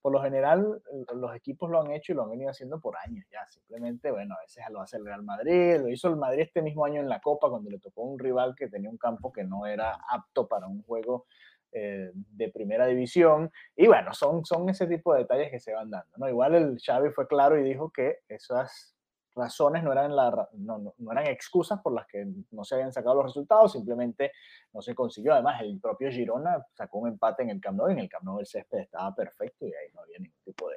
por 0.00 0.10
lo 0.10 0.22
general, 0.22 0.80
los 1.14 1.36
equipos 1.36 1.68
lo 1.68 1.82
han 1.82 1.90
hecho 1.90 2.12
y 2.12 2.14
lo 2.14 2.22
han 2.22 2.30
venido 2.30 2.50
haciendo 2.50 2.80
por 2.80 2.96
años 2.96 3.26
ya, 3.30 3.46
simplemente, 3.50 4.10
bueno, 4.10 4.36
a 4.36 4.40
veces 4.40 4.64
lo 4.70 4.80
hace 4.80 4.96
el 4.96 5.04
Real 5.04 5.22
Madrid, 5.22 5.76
lo 5.78 5.88
hizo 5.90 6.08
el 6.08 6.16
Madrid 6.16 6.44
este 6.44 6.62
mismo 6.62 6.86
año 6.86 7.02
en 7.02 7.10
la 7.10 7.20
Copa, 7.20 7.50
cuando 7.50 7.68
le 7.68 7.78
tocó 7.78 8.04
un 8.04 8.18
rival 8.18 8.54
que 8.56 8.68
tenía 8.68 8.88
un 8.88 8.96
campo 8.96 9.30
que 9.30 9.44
no 9.44 9.66
era 9.66 9.98
apto 10.08 10.48
para 10.48 10.66
un 10.66 10.82
juego 10.82 11.26
eh, 11.72 12.10
de 12.14 12.48
primera 12.50 12.86
división. 12.86 13.50
Y 13.76 13.86
bueno, 13.86 14.12
son, 14.12 14.44
son 14.44 14.68
ese 14.68 14.86
tipo 14.86 15.12
de 15.14 15.20
detalles 15.20 15.50
que 15.50 15.60
se 15.60 15.72
van 15.72 15.90
dando. 15.90 16.10
¿no? 16.16 16.28
Igual 16.28 16.54
el 16.54 16.78
Xavi 16.78 17.10
fue 17.10 17.26
claro 17.28 17.58
y 17.58 17.62
dijo 17.62 17.90
que 17.90 18.18
esas 18.28 18.96
razones, 19.34 19.82
no 19.82 19.92
eran, 19.92 20.14
la, 20.14 20.48
no, 20.54 20.78
no, 20.78 21.12
eran 21.12 21.26
excusas 21.28 21.80
por 21.80 21.94
las 21.94 22.06
que 22.06 22.26
no 22.50 22.64
se 22.64 22.74
habían 22.74 22.92
sacado 22.92 23.16
los 23.16 23.26
resultados, 23.26 23.72
simplemente 23.72 24.32
no 24.72 24.82
se 24.82 24.94
consiguió. 24.94 25.32
Además, 25.34 25.60
el 25.62 25.78
propio 25.80 26.10
Girona 26.10 26.64
sacó 26.72 26.98
un 26.98 27.08
empate 27.08 27.42
en 27.44 27.50
el 27.50 27.60
Camp 27.60 27.78
Nou 27.78 27.88
en 27.88 28.00
el 28.00 28.08
Camp 28.08 28.24
Nou 28.24 28.40
el 28.40 28.46
césped 28.46 28.78
estaba 28.78 29.14
perfecto 29.14 29.66
y 29.66 29.72
ahí 29.72 29.92
no 29.94 30.00
había 30.00 30.18
ningún 30.18 30.42
tipo 30.44 30.68
de, 30.68 30.76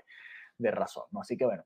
de 0.58 0.72
razón. 0.72 1.06
¿no? 1.12 1.22
Así 1.22 1.36
que 1.36 1.46
bueno, 1.46 1.64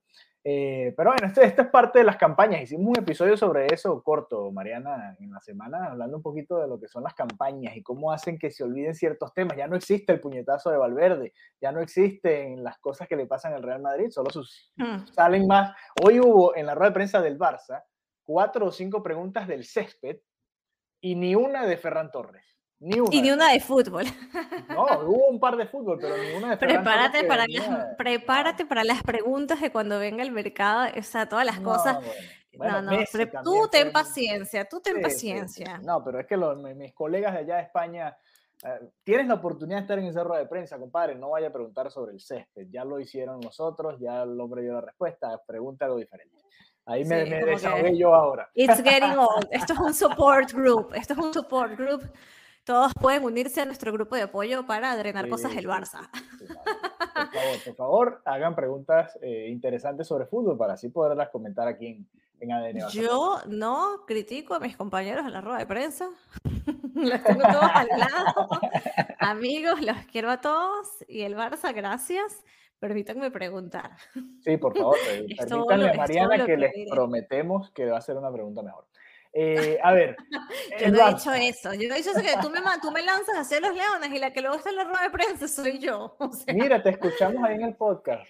eh, 0.50 0.94
pero 0.96 1.10
bueno, 1.10 1.28
esto, 1.28 1.42
es 1.42 1.54
parte 1.68 2.00
de 2.00 2.06
las 2.06 2.16
campañas. 2.16 2.62
Hicimos 2.62 2.88
un 2.88 3.00
episodio 3.00 3.36
sobre 3.36 3.66
eso 3.66 4.02
corto, 4.02 4.50
Mariana, 4.50 5.18
en 5.20 5.30
la 5.30 5.42
semana, 5.42 5.88
hablando 5.88 6.16
un 6.16 6.24
poquito 6.24 6.62
de 6.62 6.70
lo 6.70 6.80
que 6.80 6.88
son 6.88 7.04
las 7.04 7.14
campañas 7.14 7.76
y 7.76 7.84
cómo 7.84 8.14
hacen 8.14 8.40
que 8.40 8.50
se 8.50 8.64
olviden 8.64 8.96
ciertos 8.96 9.34
temas. 9.34 9.58
Ya 9.58 9.68
no 9.68 9.76
existe 9.76 10.14
el 10.14 10.22
puñetazo 10.22 10.70
de 10.70 10.78
Valverde, 10.78 11.34
ya 11.60 11.74
no 11.74 11.82
existen 11.82 12.64
las 12.64 12.78
cosas 12.78 13.10
que 13.10 13.18
le 13.18 13.26
pasan 13.26 13.56
al 13.56 13.62
Real 13.62 13.82
Madrid, 13.82 14.10
solo 14.10 14.30
sus, 14.30 14.72
hmm. 14.78 15.08
salen 15.12 15.48
más. 15.48 15.76
Hoy 16.02 16.22
hubo 16.22 16.56
en 16.56 16.66
la 16.66 16.76
rueda 16.76 16.92
de 16.92 16.96
prensa 16.96 17.22
del 17.22 17.38
Barça 17.38 17.84
cuatro 18.24 18.68
o 18.68 18.72
cinco 18.72 19.04
preguntas 19.04 19.50
del 19.50 19.66
césped 19.66 20.20
y 21.02 21.16
ni 21.16 21.36
una 21.36 21.66
de 21.66 21.76
Ferran 21.76 22.10
Torres. 22.10 22.57
Ni 22.80 23.00
una. 23.00 23.16
Y 23.16 23.22
ni 23.22 23.32
una 23.32 23.52
de 23.52 23.60
fútbol. 23.60 24.06
No, 24.70 24.84
hubo 25.08 25.28
un 25.30 25.40
par 25.40 25.58
de 25.58 25.66
fútbol, 25.66 25.98
pero 26.00 26.16
ninguna 26.18 26.52
de 26.52 26.58
Prepárate 26.58 27.24
para, 27.24 27.46
prepárate 27.98 28.66
para 28.66 28.84
las 28.84 29.02
preguntas 29.02 29.60
de 29.62 29.72
cuando 29.72 29.98
venga 29.98 30.22
el 30.22 30.32
mercado, 30.32 30.88
o 30.96 31.04
sea, 31.04 31.28
todas 31.28 31.46
las 31.46 31.60
cosas. 31.60 31.98
no, 32.54 32.82
no, 32.82 32.92
tú 33.44 33.68
ten 33.72 33.92
paciencia, 33.92 34.66
tú 34.66 34.80
ten 34.80 35.02
paciencia. 35.02 35.80
No, 35.80 36.04
pero 36.04 36.20
es 36.20 36.28
que 36.28 36.38
mis 36.38 36.94
colegas 36.94 37.34
de 37.34 37.40
allá 37.40 37.56
de 37.56 37.62
España, 37.64 38.16
eh, 38.64 38.90
tienes 39.04 39.28
la 39.28 39.36
oportunidad 39.36 39.78
de 39.78 39.82
estar 39.82 40.00
en 40.00 40.06
ese 40.06 40.24
rueda 40.24 40.42
de 40.42 40.48
prensa, 40.48 40.78
compadre, 40.78 41.16
no 41.16 41.32
vaya 41.32 41.48
a 41.48 41.52
preguntar 41.52 41.90
sobre 41.90 42.14
el 42.14 42.20
césped, 42.20 42.68
ya 42.70 42.84
lo 42.84 43.00
hicieron 43.00 43.40
nosotros, 43.40 44.00
ya 44.00 44.22
el 44.22 44.40
hombre 44.40 44.62
dio 44.62 44.74
la 44.74 44.82
respuesta, 44.82 45.42
pregunta 45.48 45.86
algo 45.86 45.98
diferente. 45.98 46.36
Ahí 46.86 47.04
me, 47.04 47.26
me 47.26 47.44
desahogué 47.44 47.98
yo 47.98 48.14
ahora. 48.14 48.50
It's 48.54 48.82
getting 48.82 49.18
old. 49.18 49.48
Esto 49.52 49.74
es 49.74 49.80
un 49.80 49.94
support 49.94 50.54
group. 50.54 50.94
Esto 50.94 51.14
es 51.14 51.20
un 51.20 51.34
support 51.34 51.76
group 51.76 52.10
todos 52.68 52.94
pueden 53.00 53.24
unirse 53.24 53.62
a 53.62 53.66
nuestro 53.66 53.94
grupo 53.94 54.18
de 54.18 54.24
apoyo 54.24 54.68
para 54.68 54.96
drenar 54.98 55.30
cosas 55.30 55.56
del 55.56 55.68
Barça. 55.68 56.10
por 56.12 57.32
favor, 57.32 57.64
por 57.66 57.76
favor, 57.76 58.22
hagan 58.26 58.56
preguntas 58.56 59.18
eh, 59.22 59.48
interesantes 59.48 60.06
sobre 60.06 60.26
fútbol 60.26 60.58
para 60.58 60.74
así 60.74 60.90
poderlas 60.90 61.30
comentar 61.30 61.66
aquí 61.66 61.88
en, 61.88 62.08
en 62.42 62.52
ADN. 62.52 62.90
Yo 62.90 63.38
no 63.48 64.04
critico 64.06 64.54
a 64.54 64.60
mis 64.60 64.76
compañeros 64.76 65.26
en 65.26 65.32
la 65.32 65.40
rueda 65.40 65.60
de 65.60 65.66
prensa. 65.66 66.10
los 66.94 67.24
tengo 67.24 67.42
todos 67.42 67.72
al 67.74 67.88
lado. 67.88 68.50
Amigos, 69.18 69.82
los 69.82 69.98
quiero 70.12 70.30
a 70.30 70.42
todos. 70.42 70.90
Y 71.08 71.22
el 71.22 71.38
Barça, 71.38 71.74
gracias. 71.74 72.44
Permítanme 72.80 73.32
preguntar. 73.32 73.92
Sí, 74.42 74.58
por 74.58 74.78
favor, 74.78 74.98
permítanle 75.08 75.90
a 75.90 75.94
Mariana 75.94 76.46
que 76.46 76.58
les 76.58 76.74
prometemos 76.90 77.72
que 77.72 77.86
va 77.86 77.96
a 77.96 78.00
hacer 78.00 78.18
una 78.18 78.32
pregunta 78.32 78.62
mejor. 78.62 78.88
Eh, 79.34 79.78
a 79.84 79.94
ver. 79.94 80.16
yo 80.80 80.92
no 80.92 81.08
he 81.08 81.14
dicho 81.14 81.34
eso. 81.34 81.74
Yo 81.74 81.88
no 81.88 81.96
he 81.96 81.98
dicho 81.98 82.12
eso 82.12 82.22
que 82.22 82.42
tú 82.42 82.50
me, 82.50 82.60
tú 82.82 82.92
me 82.92 83.04
lanzas 83.04 83.36
hacia 83.38 83.60
los 83.60 83.76
leones 83.76 84.12
y 84.12 84.20
la 84.20 84.32
que 84.32 84.42
luego 84.42 84.58
está 84.58 84.70
en 84.70 84.78
la 84.78 84.84
rueda 84.84 85.04
de 85.04 85.10
prensa 85.10 85.48
soy 85.48 85.80
yo. 85.80 86.18
Mira, 86.54 86.82
te 86.82 86.90
escuchamos 86.90 87.44
ahí 87.44 87.56
en 87.56 87.64
el 87.64 87.76
podcast. 87.76 88.28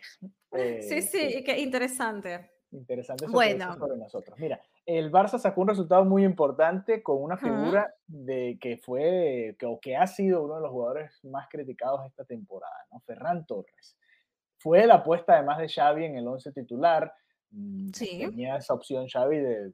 Eh, 0.51 0.81
sí, 0.81 1.01
sí, 1.01 1.43
qué 1.43 1.59
interesante. 1.59 2.51
Interesante 2.71 3.27
bueno. 3.27 3.73
sobre 3.77 3.97
nosotros. 3.97 4.37
Mira, 4.39 4.61
el 4.85 5.11
Barça 5.11 5.39
sacó 5.39 5.61
un 5.61 5.69
resultado 5.69 6.03
muy 6.03 6.25
importante 6.25 7.01
con 7.01 7.21
una 7.21 7.37
figura 7.37 7.93
de 8.05 8.57
que 8.59 8.77
fue 8.77 9.55
que, 9.57 9.65
o 9.65 9.79
que 9.79 9.95
ha 9.95 10.05
sido 10.05 10.43
uno 10.43 10.55
de 10.55 10.61
los 10.61 10.71
jugadores 10.71 11.19
más 11.23 11.47
criticados 11.49 12.05
esta 12.05 12.25
temporada, 12.25 12.75
¿no? 12.91 12.99
Ferran 13.01 13.45
Torres. 13.45 13.97
Fue 14.59 14.85
la 14.85 14.95
apuesta 14.95 15.33
además 15.33 15.59
de 15.59 15.69
Xavi 15.69 16.05
en 16.05 16.17
el 16.17 16.27
11 16.27 16.51
titular. 16.51 17.13
Mm, 17.51 17.89
sí. 17.93 18.19
Tenía 18.19 18.57
esa 18.57 18.73
opción 18.73 19.07
Xavi 19.07 19.37
de 19.37 19.71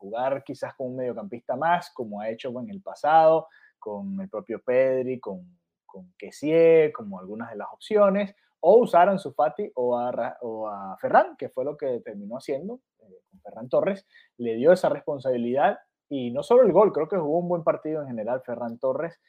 jugar 0.00 0.42
quizás 0.42 0.74
con 0.74 0.88
un 0.88 0.96
mediocampista 0.96 1.56
más, 1.56 1.90
como 1.90 2.20
ha 2.20 2.30
hecho 2.30 2.48
en 2.58 2.70
el 2.70 2.80
pasado, 2.80 3.48
con 3.78 4.18
el 4.20 4.28
propio 4.28 4.60
Pedri, 4.62 5.20
con, 5.20 5.60
con 5.84 6.12
Kessie, 6.16 6.90
como 6.92 7.20
algunas 7.20 7.50
de 7.50 7.56
las 7.56 7.68
opciones, 7.72 8.34
o 8.60 8.78
usar 8.78 9.08
a 9.08 9.18
Fati 9.18 9.70
o 9.74 9.98
a, 9.98 10.38
o 10.40 10.68
a 10.68 10.96
Ferran, 10.98 11.36
que 11.36 11.50
fue 11.50 11.64
lo 11.64 11.76
que 11.76 12.00
terminó 12.00 12.36
haciendo 12.36 12.80
eh, 13.00 13.22
con 13.30 13.40
Ferran 13.40 13.68
Torres, 13.68 14.06
le 14.38 14.56
dio 14.56 14.72
esa 14.72 14.88
responsabilidad 14.88 15.78
y 16.08 16.30
no 16.30 16.42
solo 16.42 16.62
el 16.62 16.72
gol, 16.72 16.92
creo 16.92 17.08
que 17.08 17.16
jugó 17.16 17.38
un 17.38 17.48
buen 17.48 17.62
partido 17.62 18.02
en 18.02 18.08
general 18.08 18.42
Ferran 18.42 18.78
Torres 18.78 19.20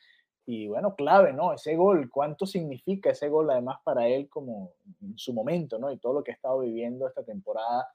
y 0.45 0.67
bueno, 0.67 0.95
clave, 0.95 1.33
¿no? 1.33 1.53
Ese 1.53 1.75
gol, 1.75 2.09
¿cuánto 2.09 2.45
significa 2.45 3.11
ese 3.11 3.29
gol 3.29 3.49
además 3.51 3.77
para 3.83 4.07
él 4.07 4.27
como 4.27 4.73
en 5.01 5.17
su 5.17 5.33
momento, 5.33 5.77
¿no? 5.77 5.91
Y 5.91 5.97
todo 5.97 6.13
lo 6.13 6.23
que 6.23 6.31
ha 6.31 6.33
estado 6.33 6.59
viviendo 6.59 7.07
esta 7.07 7.23
temporada. 7.23 7.87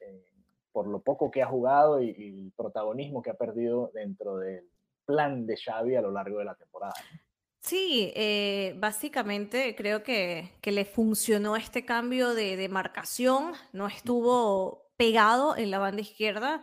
Eh, 0.00 0.33
por 0.74 0.88
lo 0.88 1.00
poco 1.00 1.30
que 1.30 1.40
ha 1.40 1.46
jugado 1.46 2.02
y, 2.02 2.10
el 2.10 2.52
protagonismo 2.56 3.22
que 3.22 3.30
ha 3.30 3.34
perdido 3.34 3.92
dentro 3.94 4.38
del 4.38 4.68
plan 5.06 5.46
de 5.46 5.56
Xavi 5.56 5.94
a 5.94 6.02
lo 6.02 6.10
largo 6.10 6.40
de 6.40 6.44
la 6.44 6.56
temporada. 6.56 6.94
Sí, 7.60 8.12
eh, 8.16 8.74
básicamente 8.76 9.76
creo 9.76 10.02
que, 10.02 10.50
que, 10.60 10.72
le 10.72 10.84
funcionó 10.84 11.54
este 11.54 11.84
cambio 11.84 12.34
de, 12.34 12.56
de, 12.56 12.68
marcación, 12.68 13.52
no 13.72 13.86
estuvo 13.86 14.90
pegado 14.96 15.56
en 15.56 15.70
la 15.70 15.78
banda 15.78 16.02
izquierda, 16.02 16.62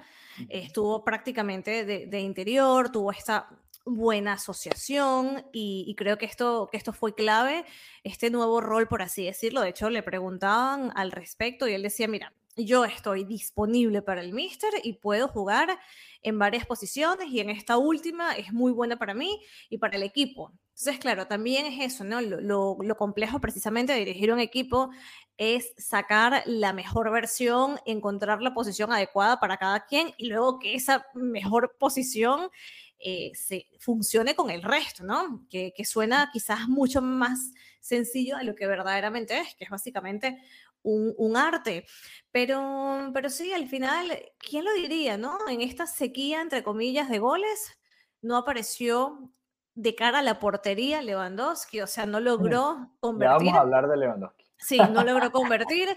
estuvo 0.50 1.06
prácticamente 1.06 1.86
de, 1.86 2.06
de, 2.06 2.20
interior, 2.20 2.92
tuvo 2.92 3.12
esta 3.12 3.48
buena 3.86 4.34
asociación 4.34 5.46
y, 5.54 5.86
y, 5.88 5.96
creo 5.96 6.18
que 6.18 6.26
esto, 6.26 6.68
que 6.70 6.78
esto 6.78 6.92
fue 6.92 7.16
clave, 7.16 7.64
este 8.04 8.30
nuevo 8.30 8.60
rol, 8.60 8.90
por 8.90 9.02
así 9.02 9.26
decirlo. 9.26 9.62
De 9.62 9.70
hecho, 9.70 9.90
le 9.90 10.04
preguntaban 10.04 10.92
al 10.96 11.12
respecto 11.12 11.68
y 11.68 11.74
él 11.74 11.82
decía, 11.82 12.08
mira, 12.08 12.34
yo 12.66 12.86
estoy 12.86 13.24
disponible 13.24 14.02
para 14.02 14.22
el 14.22 14.34
Mister 14.34 14.70
y 14.84 14.94
puedo 14.94 15.28
jugar 15.28 15.80
en 16.22 16.38
varias 16.38 16.66
posiciones 16.66 17.28
y 17.30 17.40
en 17.40 17.50
esta 17.50 17.78
última 17.78 18.34
es 18.34 18.54
muy 18.54 18.72
buena 18.72 18.98
para 18.98 19.14
mí 19.14 19.42
y 19.70 19.78
para 19.78 19.98
el 19.98 20.04
equipo. 20.04 20.52
Entonces, 20.70 21.00
claro, 21.00 21.28
también 21.28 21.66
es 21.66 21.94
eso, 21.94 22.04
¿no? 22.04 22.22
Lo, 22.22 22.78
lo, 22.82 22.98
complejo 22.98 23.40
precisamente 23.40 23.94
de 23.94 24.00
dirigir 24.00 24.32
un 24.32 24.40
equipo 24.40 24.90
es 25.38 25.74
sacar 25.78 26.44
la 26.46 26.74
mejor 26.74 27.12
versión, 27.12 27.80
encontrar 27.86 28.42
la 28.42 28.54
posición 28.54 28.92
adecuada 28.92 29.40
para 29.40 29.58
cada 29.58 29.86
quien 29.86 30.14
y 30.18 30.28
luego 30.28 30.60
que 30.60 30.76
esa 30.76 31.06
mejor 31.14 31.76
posición 31.80 32.50
eh, 33.00 33.32
se 33.34 33.68
funcione 33.80 34.36
con 34.36 34.52
el 34.52 34.62
resto, 34.62 35.04
¿no? 35.04 35.46
Que, 35.50 35.74
que 35.76 35.86
suena 35.86 36.30
quizás 36.32 36.68
mucho 36.68 37.02
más 37.02 37.52
sencillo 37.80 38.38
de 38.38 38.44
lo 38.44 38.56
que 38.56 38.68
verdaderamente 38.68 39.40
es, 39.40 39.56
que 39.56 39.64
es 39.64 39.70
básicamente 39.70 40.40
un, 40.84 41.38
arte. 41.38 41.86
Pero, 42.32 43.12
pero 43.14 43.30
sí, 43.30 43.54
al 43.54 43.68
final, 43.68 44.12
¿quién 44.38 44.66
lo 44.66 44.74
diría, 44.74 45.18
no? 45.18 45.38
En 45.48 45.62
esta 45.62 45.88
sequía, 45.88 46.42
entre 46.42 46.64
comillas, 46.64 47.10
de 47.10 47.20
goles, 47.20 47.80
no 48.22 48.38
apareció 48.38 49.32
de 49.74 49.96
cara 49.96 50.20
a 50.20 50.24
la 50.24 50.40
portería 50.40 51.02
Lewandowski, 51.02 51.82
o 51.82 51.88
sea, 51.88 52.06
no 52.06 52.20
logró 52.20 52.92
convertir. 53.00 53.32
Ya 53.32 53.38
vamos 53.38 53.54
a 53.54 53.62
hablar 53.62 53.88
de 53.88 53.98
Lewandowski. 53.98 54.46
Sí, 54.58 54.78
no 54.78 55.04
logró 55.04 55.32
convertir, 55.32 55.90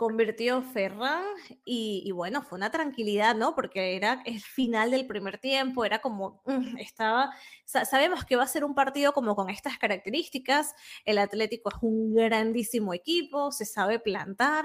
convirtió 0.00 0.62
Ferran 0.62 1.22
y, 1.62 2.10
bueno, 2.12 2.40
fue 2.40 2.56
una 2.56 2.70
tranquilidad, 2.70 3.36
¿no? 3.36 3.54
Porque 3.54 3.96
era 3.96 4.22
el 4.24 4.40
final 4.40 4.92
del 4.92 5.06
primer 5.06 5.36
tiempo, 5.36 5.84
era 5.84 6.00
como, 6.00 6.40
mm, 6.46 6.78
estaba, 6.78 7.30
sabemos 7.66 8.24
que 8.24 8.34
va 8.34 8.44
a 8.44 8.46
ser 8.46 8.64
un 8.64 8.74
partido 8.74 9.12
como 9.12 9.36
con 9.36 9.50
estas 9.50 9.76
características, 9.76 10.74
el 11.04 11.18
Atlético 11.18 11.68
es 11.68 11.76
un 11.82 12.14
grandísimo 12.14 12.94
equipo, 12.94 13.52
se 13.52 13.66
sabe 13.66 13.98
plantar 13.98 14.64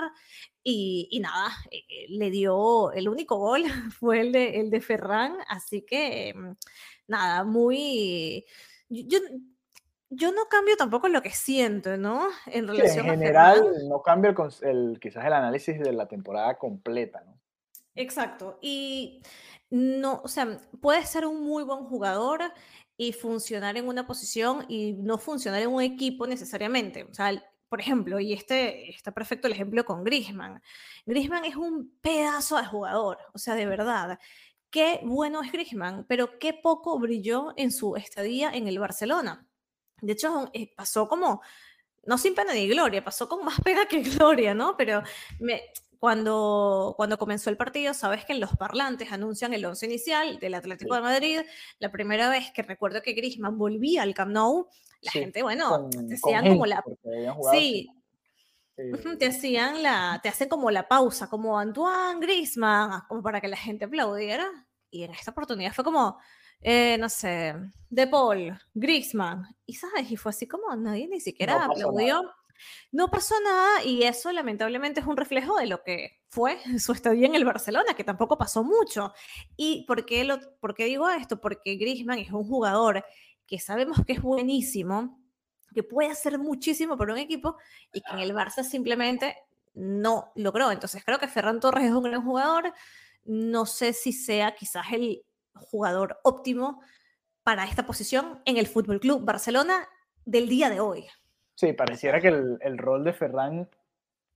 y, 0.63 1.19
nada, 1.21 1.49
eh, 1.69 1.83
eh, 1.89 2.05
le 2.07 2.31
dio, 2.31 2.93
el 2.93 3.09
único 3.09 3.35
gol 3.35 3.63
fue 3.99 4.21
el 4.21 4.31
de, 4.31 4.61
el 4.61 4.69
de 4.69 4.79
Ferran, 4.79 5.35
así 5.49 5.81
que 5.85 6.33
mm, 6.33 6.51
nada, 7.07 7.43
muy... 7.43 8.45
Yo, 8.87 9.19
yo 10.15 10.31
no 10.31 10.45
cambio 10.49 10.77
tampoco 10.77 11.07
lo 11.07 11.21
que 11.21 11.31
siento, 11.31 11.97
¿no? 11.97 12.27
En 12.47 12.67
relación 12.67 13.05
en 13.05 13.11
general, 13.11 13.87
no 13.87 14.01
cambia 14.01 14.33
el, 14.61 14.99
quizás 15.01 15.25
el 15.25 15.33
análisis 15.33 15.79
de 15.79 15.93
la 15.93 16.07
temporada 16.07 16.57
completa, 16.57 17.23
¿no? 17.25 17.39
Exacto. 17.95 18.59
Y 18.61 19.21
no, 19.69 20.21
o 20.23 20.27
sea, 20.27 20.59
puede 20.81 21.05
ser 21.05 21.25
un 21.25 21.43
muy 21.43 21.63
buen 21.63 21.85
jugador 21.85 22.41
y 22.97 23.13
funcionar 23.13 23.77
en 23.77 23.87
una 23.87 24.07
posición 24.07 24.65
y 24.67 24.93
no 24.93 25.17
funcionar 25.17 25.61
en 25.61 25.69
un 25.69 25.81
equipo 25.81 26.27
necesariamente. 26.27 27.03
O 27.03 27.13
sea, 27.13 27.31
por 27.69 27.79
ejemplo, 27.79 28.19
y 28.19 28.33
este 28.33 28.89
está 28.89 29.11
perfecto 29.11 29.47
el 29.47 29.53
ejemplo 29.53 29.83
con 29.85 30.03
Griezmann. 30.03 30.61
Griezmann 31.05 31.45
es 31.45 31.55
un 31.55 31.97
pedazo 32.01 32.57
de 32.57 32.65
jugador, 32.65 33.17
o 33.33 33.37
sea, 33.37 33.55
de 33.55 33.65
verdad. 33.65 34.19
Qué 34.69 34.99
bueno 35.03 35.41
es 35.41 35.51
Griezmann, 35.51 36.05
pero 36.07 36.37
qué 36.39 36.53
poco 36.53 36.99
brilló 36.99 37.53
en 37.57 37.71
su 37.71 37.95
estadía 37.95 38.51
en 38.51 38.67
el 38.67 38.79
Barcelona. 38.79 39.47
De 40.05 40.13
hecho, 40.13 40.49
eh, 40.53 40.73
pasó 40.75 41.07
como, 41.07 41.41
no 42.05 42.17
sin 42.17 42.35
pena 42.35 42.53
ni 42.53 42.67
gloria, 42.67 43.03
pasó 43.03 43.27
con 43.27 43.43
más 43.43 43.59
pena 43.63 43.85
que 43.85 44.01
gloria, 44.01 44.53
¿no? 44.53 44.75
Pero 44.77 45.01
me, 45.39 45.63
cuando, 45.99 46.93
cuando 46.97 47.17
comenzó 47.17 47.49
el 47.49 47.57
partido, 47.57 47.93
sabes 47.93 48.25
que 48.25 48.33
en 48.33 48.39
los 48.39 48.55
parlantes 48.55 49.11
anuncian 49.11 49.53
el 49.53 49.65
once 49.65 49.85
inicial 49.85 50.37
del 50.39 50.53
Atlético 50.53 50.95
de 50.95 51.01
Madrid. 51.01 51.39
La 51.79 51.91
primera 51.91 52.29
vez 52.29 52.51
que 52.51 52.61
recuerdo 52.61 53.01
que 53.01 53.13
Griezmann 53.13 53.57
volvía 53.57 54.03
al 54.03 54.13
Camp 54.13 54.31
Nou, 54.31 54.67
la 55.01 55.11
gente, 55.11 55.41
bueno, 55.41 55.89
decían 55.89 56.47
como 56.47 56.65
la... 56.65 56.83
Sí, 57.51 57.89
te 59.17 59.27
hacían 59.27 59.81
la, 59.81 60.19
te 60.21 60.29
hacen 60.29 60.49
como 60.49 60.69
la 60.69 60.87
pausa, 60.87 61.29
como 61.29 61.57
Antoine 61.57 62.19
Griezmann, 62.19 63.01
como 63.07 63.23
para 63.23 63.39
que 63.39 63.47
la 63.47 63.57
gente 63.57 63.85
aplaudiera. 63.85 64.47
Y 64.91 65.03
en 65.03 65.11
esta 65.11 65.31
oportunidad 65.31 65.73
fue 65.73 65.83
como, 65.83 66.19
eh, 66.61 66.97
no 66.97 67.09
sé, 67.09 67.55
De 67.89 68.07
Paul, 68.07 68.59
Griezmann. 68.73 69.55
Y 69.65 69.73
sabes, 69.73 70.09
y 70.09 70.17
fue 70.17 70.31
así 70.31 70.47
como 70.47 70.75
nadie 70.75 71.07
ni 71.07 71.19
siquiera 71.19 71.65
aplaudió. 71.65 72.21
No 72.91 73.09
pasó 73.09 73.35
nada 73.41 73.83
y 73.83 74.03
eso 74.03 74.31
lamentablemente 74.31 75.01
es 75.01 75.05
un 75.05 75.17
reflejo 75.17 75.57
de 75.57 75.67
lo 75.67 75.83
que 75.83 76.21
fue 76.29 76.57
su 76.79 76.93
estadía 76.93 77.27
en 77.27 77.35
el 77.35 77.45
Barcelona, 77.45 77.93
que 77.95 78.03
tampoco 78.03 78.37
pasó 78.37 78.63
mucho. 78.63 79.13
¿Y 79.55 79.85
por 79.85 80.05
qué, 80.05 80.23
lo, 80.23 80.39
por 80.59 80.73
qué 80.73 80.85
digo 80.85 81.09
esto? 81.09 81.39
Porque 81.39 81.75
Griezmann 81.75 82.19
es 82.19 82.31
un 82.31 82.47
jugador 82.47 83.05
que 83.45 83.59
sabemos 83.59 83.99
que 84.05 84.13
es 84.13 84.21
buenísimo, 84.21 85.19
que 85.73 85.83
puede 85.83 86.09
hacer 86.09 86.39
muchísimo 86.39 86.97
por 86.97 87.11
un 87.11 87.17
equipo 87.17 87.57
y 87.93 88.01
que 88.01 88.13
en 88.13 88.19
el 88.19 88.33
Barça 88.33 88.63
simplemente 88.63 89.35
no 89.73 90.31
logró. 90.35 90.71
Entonces 90.71 91.03
creo 91.05 91.19
que 91.19 91.27
Ferran 91.27 91.59
Torres 91.59 91.85
es 91.85 91.91
un 91.91 92.03
gran 92.03 92.23
jugador. 92.23 92.73
No 93.25 93.65
sé 93.65 93.93
si 93.93 94.13
sea 94.13 94.55
quizás 94.55 94.85
el 94.93 95.23
jugador 95.55 96.19
óptimo 96.23 96.81
para 97.43 97.65
esta 97.65 97.85
posición 97.85 98.41
en 98.45 98.57
el 98.57 98.67
Fútbol 98.67 98.99
Club 98.99 99.23
Barcelona 99.23 99.87
del 100.25 100.49
día 100.49 100.69
de 100.69 100.79
hoy. 100.79 101.05
Sí, 101.55 101.73
pareciera 101.73 102.19
que 102.19 102.27
el, 102.27 102.77
rol 102.77 103.03
de 103.03 103.13
Ferran 103.13 103.69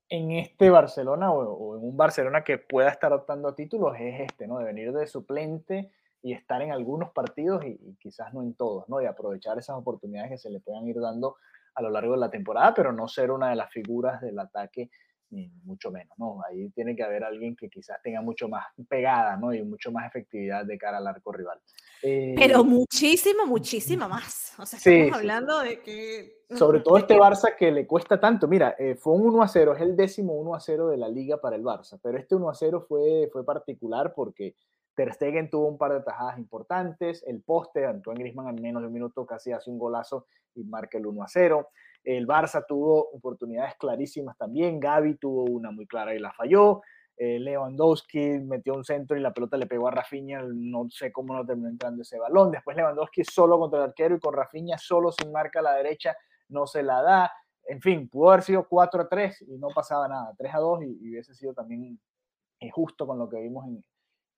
en 0.08 0.32
este 0.32 0.70
Barcelona 0.70 1.32
o, 1.32 1.78
en 1.78 1.84
un 1.84 1.98
Barcelona 1.98 2.44
que 2.44 2.58
pueda 2.58 2.90
estar 2.90 3.12
optando 3.12 3.50
a 3.50 3.56
títulos 3.56 3.96
es 4.00 4.22
este, 4.22 4.48
¿no? 4.48 4.60
De 4.60 4.66
venir 4.66 4.94
de 4.94 5.06
suplente 5.08 5.92
y 6.22 6.34
estar 6.34 6.62
en 6.62 6.72
algunos 6.72 7.12
partidos 7.12 7.66
y, 7.66 7.98
quizás 8.00 8.34
no 8.34 8.42
en 8.42 8.54
todos, 8.54 8.88
¿no? 8.88 9.02
Y 9.02 9.06
aprovechar 9.06 9.58
esas 9.58 9.76
oportunidades 9.76 10.32
que 10.32 10.38
se 10.38 10.50
le 10.50 10.60
puedan 10.60 10.88
ir 10.88 11.00
dando 11.00 11.36
a 11.76 11.82
lo 11.82 11.90
largo 11.90 12.14
de 12.14 12.20
la 12.20 12.30
temporada, 12.30 12.74
pero 12.74 12.94
no 12.94 13.08
ser 13.08 13.32
una 13.32 13.50
de 13.50 13.56
las 13.56 13.72
figuras 13.72 14.22
del 14.22 14.40
ataque 14.40 14.90
ni 15.32 15.48
mucho 15.64 15.92
menos, 15.92 16.18
¿no? 16.18 16.42
Ahí 16.48 16.70
tiene 16.72 16.96
que 16.96 17.04
haber 17.04 17.24
alguien 17.24 17.56
que 17.56 17.70
quizás 17.70 18.02
tenga 18.02 18.22
mucho 18.22 18.48
más 18.48 18.66
pegada, 18.88 19.38
¿no? 19.38 19.54
Y 19.54 19.64
mucho 19.64 19.92
más 19.92 20.08
efectividad 20.08 20.66
de 20.66 20.78
cara 20.78 20.98
al 20.98 21.08
arco 21.08 21.32
rival. 21.32 21.60
Pero 22.02 22.62
eh, 22.62 22.64
muchísimo, 22.64 23.46
muchísimo 23.46 24.08
más. 24.10 24.54
O 24.58 24.66
sea, 24.66 24.78
estamos 24.78 25.18
hablando 25.18 25.60
de 25.60 25.82
que... 25.82 26.44
Sobre 26.56 26.80
todo 26.82 26.98
este 26.98 27.16
Barça 27.16 27.56
que 27.56 27.72
le 27.72 27.86
cuesta 27.86 28.20
tanto. 28.20 28.48
Mira, 28.48 28.76
eh, 28.80 28.96
fue 28.96 29.14
un 29.14 29.28
1 29.28 29.44
a 29.44 29.48
0, 29.48 29.76
es 29.76 29.82
el 29.82 29.96
décimo 29.96 30.34
1 30.34 30.56
a 30.56 30.60
0 30.60 30.90
de 30.90 30.98
la 30.98 31.10
liga 31.10 31.40
para 31.40 31.56
el 31.56 31.64
Barça, 31.64 32.00
pero 32.02 32.18
este 32.18 32.36
1 32.36 32.50
a 32.50 32.54
0 32.56 32.86
fue, 32.88 33.30
fue 33.32 33.46
particular 33.46 34.14
porque 34.16 34.56
Ter 34.96 35.14
Stegen 35.14 35.50
tuvo 35.50 35.68
un 35.68 35.78
par 35.78 35.94
de 35.94 36.02
tajadas 36.02 36.38
importantes, 36.40 37.24
el 37.26 37.42
poste, 37.42 37.86
Antoine 37.86 38.20
Griezmann 38.20 38.50
en 38.50 38.62
menos 38.62 38.82
de 38.82 38.88
un 38.88 38.94
minuto 38.94 39.26
casi 39.26 39.52
hace 39.52 39.70
un 39.70 39.80
golazo 39.80 40.26
y 40.56 40.64
marca 40.64 40.98
el 40.98 41.06
1 41.06 41.24
a 41.24 41.28
0. 41.28 41.70
El 42.18 42.26
Barça 42.26 42.66
tuvo 42.68 43.08
oportunidades 43.12 43.76
clarísimas 43.78 44.36
también, 44.36 44.80
Gaby 44.80 45.18
tuvo 45.18 45.44
una 45.44 45.70
muy 45.70 45.86
clara 45.86 46.16
y 46.16 46.18
la 46.18 46.34
falló. 46.34 46.82
Eh, 47.16 47.38
Lewandowski 47.38 48.40
metió 48.40 48.74
un 48.74 48.84
centro 48.84 49.16
y 49.16 49.20
la 49.22 49.32
pelota 49.32 49.58
le 49.58 49.68
pegó 49.68 49.90
a 49.90 49.92
Rafinha, 49.92 50.42
no 50.42 50.90
sé 50.90 51.12
cómo 51.12 51.36
no 51.36 51.46
terminó 51.46 51.70
entrando 51.70 52.02
ese 52.02 52.18
balón. 52.18 52.50
Después 52.50 52.76
Lewandowski 52.76 53.24
solo 53.24 53.60
contra 53.60 53.84
el 53.84 53.90
arquero 53.90 54.16
y 54.16 54.20
con 54.20 54.34
Rafinha 54.34 54.80
solo 54.80 55.12
sin 55.12 55.32
marca 55.32 55.60
a 55.60 55.62
la 55.62 55.76
derecha 55.76 56.18
no 56.48 56.66
se 56.66 56.82
la 56.82 57.04
da. 57.04 57.32
En 57.66 57.80
fin, 57.80 58.10
pudo 58.10 58.32
haber 58.32 58.42
sido 58.42 58.68
4 58.68 59.02
a 59.04 59.08
3 59.08 59.44
y 59.48 59.60
no 59.60 59.68
pasaba 59.68 60.08
nada, 60.08 60.34
3 60.36 60.56
a 60.56 60.58
2 60.58 60.84
y, 60.86 61.10
hubiese 61.12 61.36
sido 61.36 61.54
también 61.54 62.00
eh, 62.60 62.72
justo 62.72 63.06
con 63.06 63.20
lo 63.20 63.30
que 63.30 63.40
vimos 63.40 63.68
en, 63.68 63.86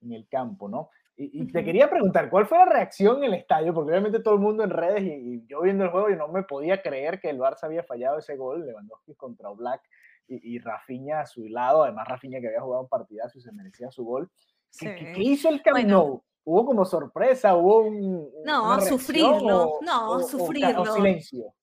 en 0.02 0.12
el 0.12 0.28
campo, 0.28 0.68
¿no? 0.68 0.90
Y, 1.18 1.52
te 1.52 1.64
quería 1.64 1.90
preguntar, 1.90 2.30
¿cuál 2.32 2.48
fue 2.48 2.58
la 2.58 2.66
reacción 2.66 3.18
en 3.18 3.26
el 3.26 3.34
estadio? 3.36 3.74
Porque 3.74 3.92
obviamente 3.92 4.22
todo 4.22 4.34
el 4.34 4.40
mundo 4.40 4.64
en 4.64 4.72
redes 4.72 5.04
y, 5.04 5.46
yo 5.46 5.62
viendo 5.62 5.84
el 5.84 5.92
juego, 5.92 6.10
yo 6.10 6.16
no 6.16 6.28
me 6.30 6.44
podía 6.44 6.82
creer 6.82 7.20
que 7.20 7.30
el 7.30 7.38
Barça 7.38 7.64
había 7.66 7.84
fallado 7.84 8.18
ese 8.18 8.36
gol, 8.38 8.66
Lewandowski 8.66 9.14
contra 9.16 9.50
Black 9.50 9.82
y, 10.28 10.56
y 10.56 10.60
Rafinha 10.60 11.20
a 11.20 11.26
su 11.28 11.48
lado, 11.48 11.84
además 11.84 12.08
Rafinha 12.08 12.40
que 12.40 12.48
había 12.48 12.62
jugado 12.62 12.84
un 12.84 12.90
partidazo 12.90 13.38
y 13.38 13.42
se 13.42 13.52
merecía 13.52 13.92
su 13.92 14.04
gol. 14.04 14.32
¿Qué, 14.80 15.14
hizo 15.18 15.50
el 15.50 15.62
Camp 15.62 15.86
Nou? 15.86 16.24
¿Hubo 16.44 16.66
como 16.66 16.86
sorpresa? 16.86 17.56
¿Hubo 17.56 17.82
un, 17.82 18.28
no, 18.44 18.82
sufrirlo, 18.82 19.80
no, 19.82 20.20
sufrirlo. 20.22 20.82
O, 20.82 20.86
silencio. 20.96 21.54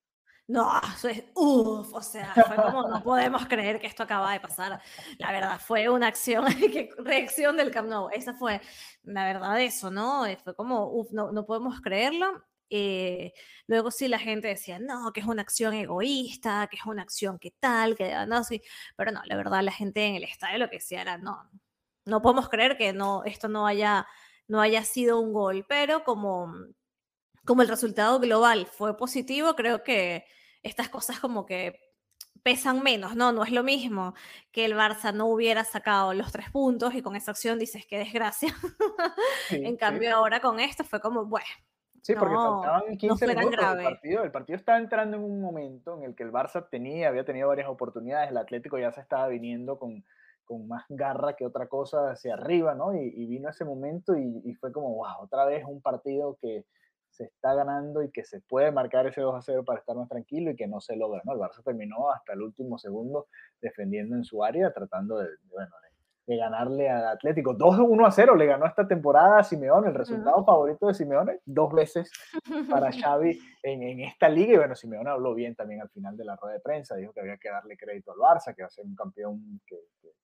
No, 0.48 0.80
eso 0.96 1.08
es, 1.08 1.24
uff, 1.34 1.92
o 1.92 2.00
sea, 2.00 2.32
fue 2.32 2.56
como, 2.56 2.88
no 2.88 3.02
podemos 3.02 3.46
creer 3.46 3.78
que 3.78 3.86
esto 3.86 4.04
acaba 4.04 4.32
de 4.32 4.40
pasar. 4.40 4.80
La 5.18 5.30
verdad, 5.30 5.60
fue 5.60 5.90
una 5.90 6.06
acción, 6.06 6.46
que, 6.72 6.88
reacción 6.96 7.54
del 7.58 7.70
Camp 7.70 7.90
Nou. 7.90 8.08
Esa 8.10 8.32
fue, 8.32 8.62
la 9.02 9.26
verdad, 9.26 9.60
eso, 9.60 9.90
¿no? 9.90 10.24
Eh, 10.24 10.38
fue 10.42 10.56
como, 10.56 10.90
uff, 10.90 11.10
no, 11.12 11.32
no 11.32 11.44
podemos 11.44 11.82
creerlo. 11.82 12.42
Eh, 12.70 13.34
luego 13.66 13.90
sí 13.90 14.08
la 14.08 14.18
gente 14.18 14.48
decía, 14.48 14.78
no, 14.78 15.12
que 15.12 15.20
es 15.20 15.26
una 15.26 15.42
acción 15.42 15.74
egoísta, 15.74 16.66
que 16.70 16.78
es 16.78 16.86
una 16.86 17.02
acción 17.02 17.38
que 17.38 17.50
tal, 17.60 17.94
que 17.94 18.14
no, 18.26 18.42
sí. 18.42 18.62
Pero 18.96 19.12
no, 19.12 19.20
la 19.26 19.36
verdad, 19.36 19.62
la 19.62 19.72
gente 19.72 20.06
en 20.06 20.14
el 20.14 20.24
estadio 20.24 20.56
lo 20.58 20.70
que 20.70 20.76
decía 20.76 21.02
era, 21.02 21.18
no, 21.18 21.50
no 22.06 22.22
podemos 22.22 22.48
creer 22.48 22.78
que 22.78 22.94
no, 22.94 23.22
esto 23.24 23.48
no 23.48 23.66
haya, 23.66 24.06
no 24.46 24.62
haya 24.62 24.82
sido 24.84 25.20
un 25.20 25.34
gol. 25.34 25.66
Pero 25.68 26.04
como, 26.04 26.54
como 27.44 27.60
el 27.60 27.68
resultado 27.68 28.18
global 28.18 28.66
fue 28.66 28.96
positivo, 28.96 29.54
creo 29.54 29.84
que 29.84 30.24
estas 30.62 30.88
cosas 30.88 31.20
como 31.20 31.46
que 31.46 31.80
pesan 32.42 32.82
menos, 32.82 33.16
¿no? 33.16 33.32
No 33.32 33.44
es 33.44 33.52
lo 33.52 33.62
mismo 33.62 34.14
que 34.52 34.64
el 34.64 34.74
Barça 34.74 35.12
no 35.12 35.26
hubiera 35.26 35.64
sacado 35.64 36.14
los 36.14 36.32
tres 36.32 36.50
puntos 36.50 36.94
y 36.94 37.02
con 37.02 37.16
esa 37.16 37.32
acción 37.32 37.58
dices 37.58 37.84
qué 37.86 37.98
desgracia. 37.98 38.48
en 39.50 39.76
cambio 39.76 40.14
ahora 40.14 40.40
con 40.40 40.60
esto 40.60 40.84
fue 40.84 41.00
como, 41.00 41.24
bueno. 41.24 41.46
Sí, 42.02 42.14
porque 42.14 42.34
faltaban 42.34 42.96
15 42.96 43.26
minutos 43.26 43.76
del 43.76 43.84
partido. 43.84 44.22
El 44.22 44.30
partido 44.30 44.56
estaba 44.56 44.78
entrando 44.78 45.16
en 45.16 45.24
un 45.24 45.40
momento 45.40 45.98
en 45.98 46.04
el 46.04 46.14
que 46.14 46.22
el 46.22 46.32
Barça 46.32 46.66
tenía, 46.70 47.08
había 47.08 47.24
tenido 47.24 47.48
varias 47.48 47.68
oportunidades, 47.68 48.30
el 48.30 48.36
Atlético 48.38 48.78
ya 48.78 48.92
se 48.92 49.00
estaba 49.00 49.28
viniendo 49.28 49.78
con, 49.78 50.04
con 50.44 50.66
más 50.68 50.84
garra 50.88 51.34
que 51.34 51.44
otra 51.44 51.66
cosa 51.66 52.12
hacia 52.12 52.34
arriba, 52.34 52.74
¿no? 52.74 52.94
Y, 52.94 53.26
vino 53.26 53.50
ese 53.50 53.64
momento 53.64 54.16
y, 54.16 54.40
y, 54.44 54.54
fue 54.54 54.72
como, 54.72 54.94
wow, 54.94 55.18
otra 55.20 55.44
vez 55.44 55.64
un 55.66 55.82
partido 55.82 56.38
que, 56.40 56.64
se 57.18 57.24
está 57.24 57.52
ganando 57.52 58.02
y 58.02 58.10
que 58.12 58.24
se 58.24 58.40
puede 58.40 58.70
marcar 58.70 59.06
ese 59.06 59.20
2 59.20 59.34
a 59.34 59.42
0 59.42 59.64
para 59.64 59.80
estar 59.80 59.96
más 59.96 60.08
tranquilo 60.08 60.52
y 60.52 60.56
que 60.56 60.68
no 60.68 60.80
se 60.80 60.94
logra. 60.94 61.20
¿no? 61.24 61.32
El 61.32 61.40
Barça 61.40 61.62
terminó 61.64 62.10
hasta 62.12 62.32
el 62.32 62.42
último 62.42 62.78
segundo 62.78 63.26
defendiendo 63.60 64.14
en 64.14 64.22
su 64.22 64.44
área, 64.44 64.72
tratando 64.72 65.18
de, 65.18 65.28
bueno, 65.50 65.74
de, 66.26 66.36
ganarle 66.36 66.88
al 66.90 67.08
Atlético. 67.08 67.56
2-1 67.56 68.06
a 68.06 68.10
0 68.10 68.36
le 68.36 68.46
ganó 68.46 68.66
esta 68.66 68.86
temporada 68.86 69.38
a 69.38 69.42
Simeone, 69.42 69.88
el 69.88 69.94
resultado 69.94 70.44
favorito 70.44 70.86
de 70.86 70.94
Simeone, 70.94 71.40
dos 71.46 71.72
veces 71.72 72.12
para 72.70 72.92
Xavi 72.92 73.40
en, 73.62 73.82
en, 73.82 74.00
esta 74.00 74.28
liga. 74.28 74.52
Y 74.52 74.56
bueno, 74.58 74.76
Simeone 74.76 75.08
habló 75.08 75.34
bien 75.34 75.56
también 75.56 75.80
al 75.80 75.88
final 75.88 76.16
de 76.18 76.26
la 76.26 76.36
rueda 76.36 76.54
de 76.54 76.60
prensa, 76.60 76.96
dijo 76.96 77.14
que 77.14 77.20
había 77.20 77.38
que 77.38 77.48
darle 77.48 77.78
crédito 77.78 78.12
al 78.12 78.18
Barça, 78.18 78.54
que 78.54 78.62
va 78.62 78.68
a 78.68 78.70
ser 78.70 78.84
un 78.84 78.94
campeón 78.94 79.60
que, 79.66 79.76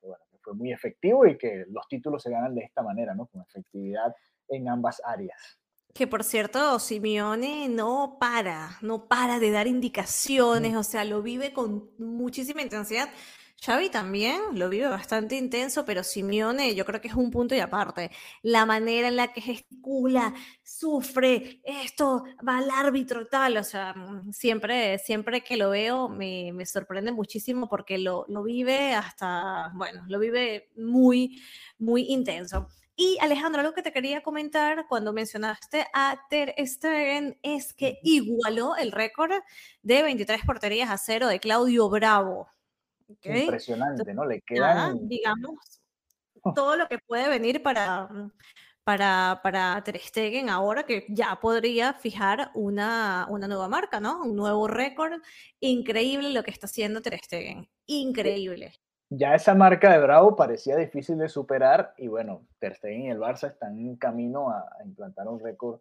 bueno, 0.02 0.22
que 0.30 0.38
fue 0.42 0.54
muy 0.54 0.72
efectivo 0.72 1.26
y 1.26 1.38
que 1.38 1.64
los 1.70 1.88
títulos 1.88 2.22
se 2.22 2.30
ganan 2.30 2.54
de 2.54 2.64
esta 2.64 2.82
manera, 2.82 3.14
¿no? 3.14 3.26
con 3.26 3.40
efectividad 3.40 4.14
en 4.48 4.68
ambas 4.68 5.00
áreas. 5.04 5.58
Que 5.94 6.08
por 6.08 6.24
cierto, 6.24 6.80
Simeone 6.80 7.68
no 7.68 8.16
para, 8.18 8.78
no 8.82 9.06
para 9.06 9.38
de 9.38 9.52
dar 9.52 9.68
indicaciones, 9.68 10.74
o 10.74 10.82
sea, 10.82 11.04
lo 11.04 11.22
vive 11.22 11.52
con 11.52 11.88
muchísima 11.98 12.62
intensidad. 12.62 13.08
Xavi 13.64 13.90
también 13.90 14.40
lo 14.54 14.68
vive 14.68 14.88
bastante 14.88 15.36
intenso, 15.36 15.84
pero 15.84 16.02
Simeone 16.02 16.74
yo 16.74 16.84
creo 16.84 17.00
que 17.00 17.06
es 17.08 17.14
un 17.14 17.30
punto 17.30 17.54
y 17.54 17.60
aparte. 17.60 18.10
La 18.42 18.66
manera 18.66 19.06
en 19.06 19.14
la 19.16 19.32
que 19.32 19.40
gesticula, 19.40 20.34
sufre, 20.64 21.60
esto, 21.64 22.24
va 22.46 22.58
al 22.58 22.70
árbitro 22.70 23.28
tal, 23.28 23.56
o 23.56 23.62
sea, 23.64 23.94
mm, 23.94 24.32
siempre, 24.32 24.98
siempre 24.98 25.42
que 25.42 25.56
lo 25.56 25.70
veo 25.70 26.08
me, 26.08 26.52
me 26.52 26.66
sorprende 26.66 27.12
muchísimo 27.12 27.68
porque 27.68 27.98
lo, 27.98 28.24
lo 28.28 28.42
vive 28.42 28.94
hasta, 28.94 29.70
bueno, 29.76 30.02
lo 30.08 30.18
vive 30.18 30.70
muy, 30.76 31.40
muy 31.78 32.06
intenso. 32.08 32.68
Y 32.96 33.18
Alejandro, 33.20 33.60
algo 33.60 33.74
que 33.74 33.82
te 33.82 33.92
quería 33.92 34.22
comentar 34.22 34.86
cuando 34.86 35.12
mencionaste 35.12 35.86
a 35.92 36.20
Ter 36.30 36.54
Stegen 36.64 37.36
es 37.42 37.72
que 37.74 37.98
igualó 38.04 38.76
el 38.76 38.92
récord 38.92 39.32
de 39.82 40.02
23 40.02 40.44
porterías 40.44 40.90
a 40.90 40.98
cero 40.98 41.26
de 41.26 41.40
Claudio 41.40 41.88
Bravo. 41.88 42.48
Impresionante, 43.22 44.14
¿no? 44.14 44.24
Le 44.24 44.40
quedan... 44.42 45.08
digamos, 45.08 45.82
todo 46.54 46.76
lo 46.76 46.86
que 46.86 46.98
puede 46.98 47.28
venir 47.28 47.64
para, 47.64 48.08
para, 48.84 49.40
para 49.42 49.82
Ter 49.82 49.98
Stegen 49.98 50.48
ahora 50.48 50.84
que 50.84 51.04
ya 51.08 51.40
podría 51.40 51.94
fijar 51.94 52.52
una, 52.54 53.26
una 53.28 53.48
nueva 53.48 53.68
marca, 53.68 53.98
¿no? 53.98 54.22
Un 54.22 54.36
nuevo 54.36 54.68
récord. 54.68 55.20
Increíble 55.58 56.30
lo 56.30 56.44
que 56.44 56.52
está 56.52 56.66
haciendo 56.66 57.02
Ter 57.02 57.18
Stegen. 57.18 57.68
Increíble 57.86 58.72
ya 59.10 59.34
esa 59.34 59.54
marca 59.54 59.92
de 59.92 59.98
Bravo 59.98 60.36
parecía 60.36 60.76
difícil 60.76 61.18
de 61.18 61.28
superar 61.28 61.94
y 61.98 62.08
bueno, 62.08 62.46
Ter 62.58 62.74
Stegen 62.76 63.02
y 63.02 63.10
el 63.10 63.18
Barça 63.18 63.48
están 63.48 63.78
en 63.78 63.96
camino 63.96 64.50
a, 64.50 64.66
implantar 64.84 65.28
un 65.28 65.40
récord 65.40 65.80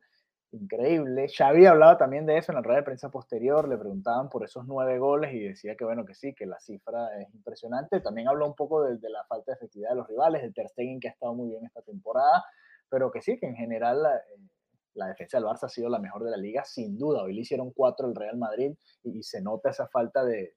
increíble. 0.52 1.28
Xavi 1.28 1.66
hablaba 1.66 1.98
también 1.98 2.26
de 2.26 2.38
eso 2.38 2.52
en 2.52 2.58
la 2.58 2.62
rueda 2.62 2.80
de 2.80 2.86
prensa 2.86 3.10
posterior, 3.10 3.68
le 3.68 3.78
preguntaban 3.78 4.30
por 4.30 4.44
esos 4.44 4.66
nueve 4.68 5.00
goles 5.00 5.34
y 5.34 5.40
decía 5.40 5.76
que 5.76 5.84
bueno, 5.84 6.06
que 6.06 6.14
sí, 6.14 6.34
que 6.36 6.46
la 6.46 6.60
cifra 6.60 7.20
es 7.20 7.34
impresionante. 7.34 8.02
También 8.02 8.28
habló 8.28 8.46
un 8.46 8.56
poco 8.56 8.84
de, 8.84 8.98
la 9.10 9.24
falta 9.26 9.52
de 9.52 9.56
efectividad 9.56 9.90
de 9.90 9.96
los 9.96 10.08
rivales, 10.08 10.42
de 10.44 10.52
Ter 10.52 10.70
Stegen 10.70 11.00
que 11.00 11.08
ha 11.08 11.12
estado 11.12 11.34
muy 11.34 11.50
bien 11.50 11.66
esta 11.66 11.82
temporada, 11.82 12.44
pero 12.90 13.12
que 13.12 13.22
sí, 13.22 13.40
que 13.40 13.48
en 13.48 13.56
general 13.56 14.04
la, 14.04 14.16
eh, 14.18 15.10
defensa 15.10 15.38
del 15.38 15.48
Barça 15.48 15.64
ha 15.64 15.70
sido 15.70 15.90
la 15.90 15.98
mejor 15.98 16.24
de 16.24 16.32
la 16.32 16.38
liga, 16.38 16.64
sin 16.66 17.00
duda. 17.00 17.24
Hoy 17.24 17.34
le 17.34 17.42
hicieron 17.42 17.72
cuatro 17.72 18.08
el 18.08 18.16
Real 18.16 18.38
Madrid 18.38 18.76
y, 19.04 19.24
se 19.24 19.42
nota 19.42 19.72
esa 19.72 19.88
falta 19.88 20.24
de 20.24 20.54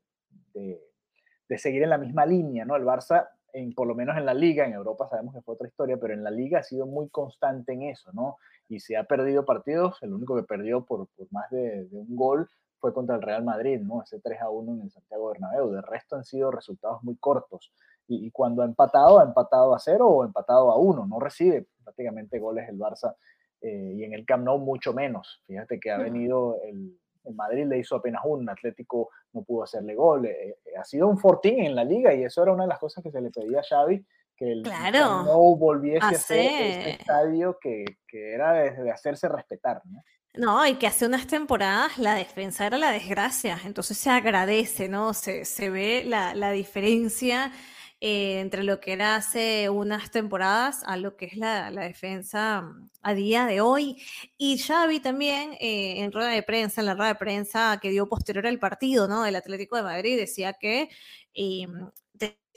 de 0.52 0.80
seguir 1.58 1.82
en 1.82 1.90
la 1.90 1.98
misma 1.98 2.26
línea, 2.26 2.64
¿no? 2.64 2.76
El 2.76 2.84
Barça, 2.84 3.28
en, 3.52 3.72
por 3.72 3.86
lo 3.86 3.94
menos 3.94 4.16
en 4.16 4.26
la 4.26 4.34
liga, 4.34 4.66
en 4.66 4.72
Europa 4.72 5.08
sabemos 5.08 5.34
que 5.34 5.40
fue 5.42 5.54
otra 5.54 5.68
historia, 5.68 5.96
pero 5.96 6.12
en 6.12 6.24
la 6.24 6.30
liga 6.30 6.60
ha 6.60 6.62
sido 6.62 6.86
muy 6.86 7.08
constante 7.08 7.72
en 7.72 7.82
eso, 7.82 8.12
¿no? 8.12 8.36
Y 8.68 8.80
se 8.80 8.96
ha 8.96 9.04
perdido 9.04 9.44
partidos, 9.44 9.98
el 10.02 10.12
único 10.12 10.36
que 10.36 10.42
perdió 10.42 10.84
por, 10.84 11.06
por 11.08 11.26
más 11.32 11.48
de, 11.50 11.84
de, 11.84 11.98
un 11.98 12.16
gol 12.16 12.48
fue 12.78 12.92
contra 12.92 13.16
el 13.16 13.22
Real 13.22 13.44
Madrid, 13.44 13.80
¿no? 13.80 14.02
Ese 14.02 14.20
3 14.20 14.40
a 14.42 14.50
1 14.50 14.72
en 14.74 14.82
el 14.82 14.90
Santiago 14.90 15.28
Bernabéu. 15.28 15.70
De 15.70 15.82
resto 15.82 16.16
han 16.16 16.24
sido 16.24 16.50
resultados 16.50 17.02
muy 17.02 17.16
cortos. 17.16 17.72
Y, 18.08 18.26
y, 18.26 18.30
cuando 18.30 18.62
ha 18.62 18.66
empatado, 18.66 19.18
ha 19.18 19.24
empatado 19.24 19.74
a 19.74 19.78
cero 19.78 20.06
o 20.08 20.24
empatado 20.24 20.70
a 20.70 20.78
uno. 20.78 21.06
No 21.06 21.18
recibe 21.18 21.66
prácticamente 21.82 22.38
goles 22.38 22.68
el 22.68 22.78
Barça 22.78 23.16
eh, 23.60 23.94
y 23.96 24.04
en 24.04 24.12
el 24.12 24.24
Camp 24.24 24.44
Nou 24.44 24.58
mucho 24.58 24.92
menos. 24.92 25.42
Fíjate 25.46 25.80
que 25.80 25.90
ha 25.90 25.98
venido 25.98 26.60
el, 26.62 26.98
el 27.26 27.34
Madrid 27.34 27.66
le 27.66 27.78
hizo 27.78 27.96
apenas 27.96 28.22
un, 28.24 28.48
Atlético 28.48 29.10
no 29.32 29.42
pudo 29.42 29.64
hacerle 29.64 29.94
gol. 29.94 30.26
Eh, 30.26 30.58
eh, 30.64 30.76
ha 30.78 30.84
sido 30.84 31.08
un 31.08 31.18
fortín 31.18 31.60
en 31.60 31.74
la 31.74 31.84
liga 31.84 32.14
y 32.14 32.24
eso 32.24 32.42
era 32.42 32.52
una 32.52 32.64
de 32.64 32.68
las 32.68 32.78
cosas 32.78 33.02
que 33.02 33.10
se 33.10 33.20
le 33.20 33.30
pedía 33.30 33.60
a 33.60 33.62
Xavi, 33.62 34.04
que 34.36 34.52
el 34.52 34.62
claro, 34.62 35.22
no 35.24 35.56
volviese 35.56 36.06
a 36.06 36.14
ser 36.14 36.38
este 36.38 36.90
estadio 36.90 37.58
que, 37.60 37.84
que 38.06 38.34
era 38.34 38.52
de, 38.52 38.70
de, 38.70 38.90
hacerse 38.90 39.28
respetar. 39.28 39.80
¿no? 39.84 40.02
No, 40.34 40.66
y 40.66 40.74
que 40.74 40.86
hace 40.86 41.06
unas 41.06 41.26
temporadas 41.26 41.96
la 41.98 42.14
defensa 42.14 42.66
era 42.66 42.76
la 42.76 42.90
desgracia, 42.90 43.58
entonces 43.64 43.96
se 43.96 44.10
agradece, 44.10 44.88
¿no? 44.88 45.14
Se, 45.14 45.46
se 45.46 45.70
ve 45.70 46.04
la, 46.04 46.34
la 46.34 46.50
diferencia 46.50 47.52
eh, 48.00 48.40
entre 48.40 48.62
lo 48.62 48.78
que 48.78 48.92
era 48.92 49.16
hace 49.16 49.70
unas 49.70 50.10
temporadas 50.10 50.82
a 50.84 50.98
lo 50.98 51.16
que 51.16 51.26
es 51.26 51.36
la, 51.36 51.70
defensa 51.70 52.60
mm, 52.62 52.90
a 53.02 53.14
día 53.14 53.46
de 53.46 53.60
hoy. 53.60 54.02
Y 54.36 54.58
Xavi 54.58 55.00
también 55.00 55.54
eh, 55.60 56.02
en 56.02 56.12
rueda 56.12 56.30
de 56.30 56.42
prensa, 56.42 56.82
en 56.82 56.86
la 56.86 56.94
rueda 56.94 57.08
de 57.08 57.14
prensa 57.14 57.78
que 57.80 57.90
dio 57.90 58.08
posterior 58.08 58.46
al 58.46 58.58
partido, 58.58 59.08
¿no? 59.08 59.22
Del 59.22 59.36
Atlético 59.36 59.76
de 59.76 59.82
Madrid, 59.82 60.16
decía 60.18 60.52
que 60.54 60.90
eh, 61.34 61.66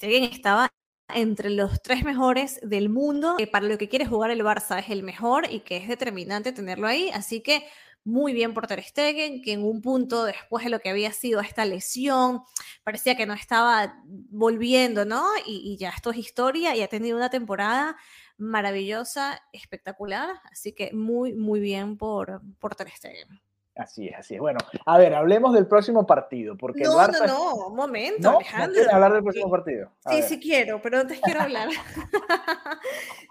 estaba 0.02 0.70
entre 1.14 1.50
los 1.50 1.82
tres 1.82 2.04
mejores 2.04 2.60
del 2.62 2.90
mundo, 2.90 3.36
que 3.38 3.48
para 3.48 3.66
lo 3.68 3.78
que 3.78 3.90
quiere 3.90 4.06
jugar 4.06 4.32
el 4.32 4.44
Barça 4.44 4.80
es 4.80 4.90
el 4.90 5.04
mejor 5.04 5.52
y 5.52 5.62
que 5.62 5.78
es 5.78 5.88
determinante 5.88 6.52
tenerlo 6.52 6.88
ahí, 6.88 7.10
así 7.12 7.42
que 7.42 7.66
muy 8.04 8.34
bien 8.34 8.54
por 8.54 8.68
Ter 8.68 8.84
Stegen, 8.84 9.42
que 9.42 9.54
en 9.54 9.64
un 9.64 9.82
punto 9.82 10.24
después 10.24 10.64
de 10.64 10.70
lo 10.70 10.80
que 10.80 10.90
había 10.90 11.12
sido 11.12 11.42
esta 11.42 11.66
lesión, 11.66 12.42
parecía 12.84 13.16
que 13.16 13.26
no 13.26 13.34
estaba 13.34 14.02
volviendo, 14.06 15.06
¿no? 15.06 15.26
Y, 15.46 15.78
ya 15.78 15.90
esto 15.90 16.12
es 16.12 16.18
historia 16.18 16.76
y 16.76 16.82
ha 16.82 16.88
tenido 16.88 17.18
una 17.18 17.30
temporada 17.30 17.98
maravillosa, 18.38 19.42
espectacular, 19.54 20.42
así 20.52 20.74
que 20.74 20.92
muy, 20.94 21.34
muy 21.34 21.60
bien 21.60 21.98
por, 21.98 22.42
por 22.60 22.76
Ter 22.76 22.90
Stegen. 22.90 23.42
Así 23.80 24.10
es, 24.10 24.18
así 24.18 24.36
es. 24.36 24.42
Bueno, 24.42 24.60
a 24.86 24.98
ver, 24.98 25.14
hablemos 25.16 25.54
del 25.54 25.66
próximo 25.66 26.06
partido. 26.06 26.58
Porque 26.58 26.84
no, 26.84 26.98
Barça... 26.98 27.26
no, 27.26 27.28
no, 27.28 27.68
un 27.68 27.76
momento, 27.78 28.30
¿No? 28.30 28.36
Alejandro. 28.38 28.84
¿No 28.84 28.92
hablar 28.92 29.14
del 29.14 29.24
próximo 29.24 29.50
partido? 29.50 29.90
A 30.04 30.10
sí, 30.10 30.16
ver. 30.18 30.24
sí 30.26 30.40
quiero, 30.42 30.82
pero 30.82 31.00
antes 31.00 31.22
quiero 31.22 31.40
hablar. 31.44 31.70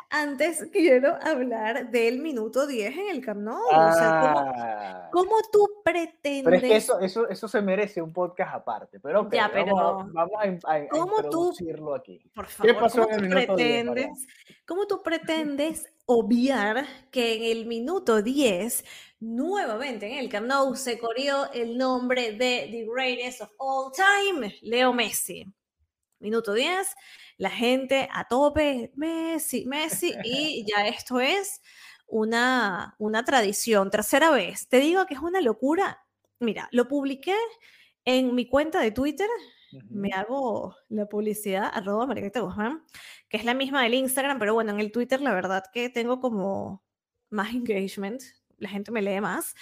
antes 0.09 0.67
quiero 0.73 1.19
hablar 1.21 1.91
del 1.91 2.21
minuto 2.21 2.67
10 2.67 2.97
en 2.97 3.09
el 3.11 3.23
Camp 3.23 3.43
Nou. 3.43 3.61
Ah, 3.71 3.91
o 3.91 3.99
sea, 3.99 5.09
¿cómo, 5.13 5.29
¿cómo, 5.29 5.37
tú 5.53 5.69
pretendes? 5.85 6.45
Pero 6.45 6.57
es 6.57 6.63
que 6.63 6.77
eso, 6.77 6.99
eso, 7.01 7.29
eso 7.29 7.47
se 7.47 7.61
merece 7.61 8.01
un 8.01 8.15
podcast 8.15 8.55
aparte. 8.55 9.01
Pero, 9.01 9.21
okay, 9.21 9.41
ya, 9.41 9.51
pero 9.53 9.75
vamos, 9.75 10.09
a, 10.09 10.13
vamos 10.15 10.65
a, 10.65 10.73
a, 10.73 10.89
¿cómo 10.89 11.17
introducirlo 11.19 11.91
tú, 11.91 11.95
aquí. 11.95 12.23
Por 12.35 12.47
favor, 12.47 12.73
¿Qué 12.73 12.81
pasó 12.81 13.03
¿cómo 13.03 13.13
en 13.13 13.25
el 13.25 13.31
tú 13.31 13.35
minuto 13.35 13.55
pretendes, 13.55 14.07
10, 14.47 14.65
¿Cómo 14.67 14.87
tú 14.87 15.03
pretendes 15.03 15.93
obviar 16.11 16.87
que 17.11 17.35
en 17.35 17.59
el 17.59 17.67
minuto 17.67 18.23
10 18.23 18.83
nuevamente 19.21 20.07
en 20.07 20.19
el 20.19 20.31
Camp 20.31 20.51
se 20.75 20.99
corrió 20.99 21.53
el 21.53 21.77
nombre 21.77 22.33
de 22.33 22.67
The 22.71 22.87
Greatest 22.91 23.43
of 23.43 23.51
All 23.59 23.93
Time, 23.93 24.57
Leo 24.63 24.95
Messi. 24.95 25.45
Minuto 26.19 26.55
10, 26.55 26.97
la 27.37 27.51
gente 27.51 28.09
a 28.11 28.27
tope, 28.27 28.91
Messi, 28.97 29.67
Messi, 29.67 30.15
y 30.25 30.65
ya 30.67 30.89
esto 30.89 31.21
es 31.21 31.61
una, 32.07 32.97
una 32.99 33.23
tradición. 33.23 33.91
Tercera 33.91 34.31
vez, 34.31 34.67
te 34.67 34.81
digo 34.81 35.05
que 35.05 35.13
es 35.13 35.21
una 35.21 35.43
locura. 35.43 36.07
Mira, 36.41 36.71
lo 36.73 36.89
publiqué 36.89 37.37
en 38.09 38.35
mi 38.35 38.47
cuenta 38.47 38.81
de 38.81 38.91
Twitter, 38.91 39.29
Uh 39.71 39.77
-huh. 39.81 39.87
me 39.91 40.11
hago 40.13 40.75
la 40.89 41.07
publicidad, 41.07 41.71
arroba 41.71 42.07
Margarita 42.07 42.41
Guzmán, 42.41 42.83
que 43.29 43.37
es 43.37 43.45
la 43.45 43.53
misma 43.53 43.83
del 43.83 43.93
Instagram, 43.93 44.39
pero 44.39 44.55
bueno, 44.55 44.73
en 44.73 44.81
el 44.81 44.91
Twitter 44.91 45.21
la 45.21 45.35
verdad 45.35 45.63
que 45.75 45.91
tengo 45.91 46.21
como 46.21 46.83
más 47.29 47.53
engagement, 47.53 48.23
la 48.57 48.71
gente 48.71 48.91
me 48.91 49.03
lee 49.03 49.21
más. 49.21 49.55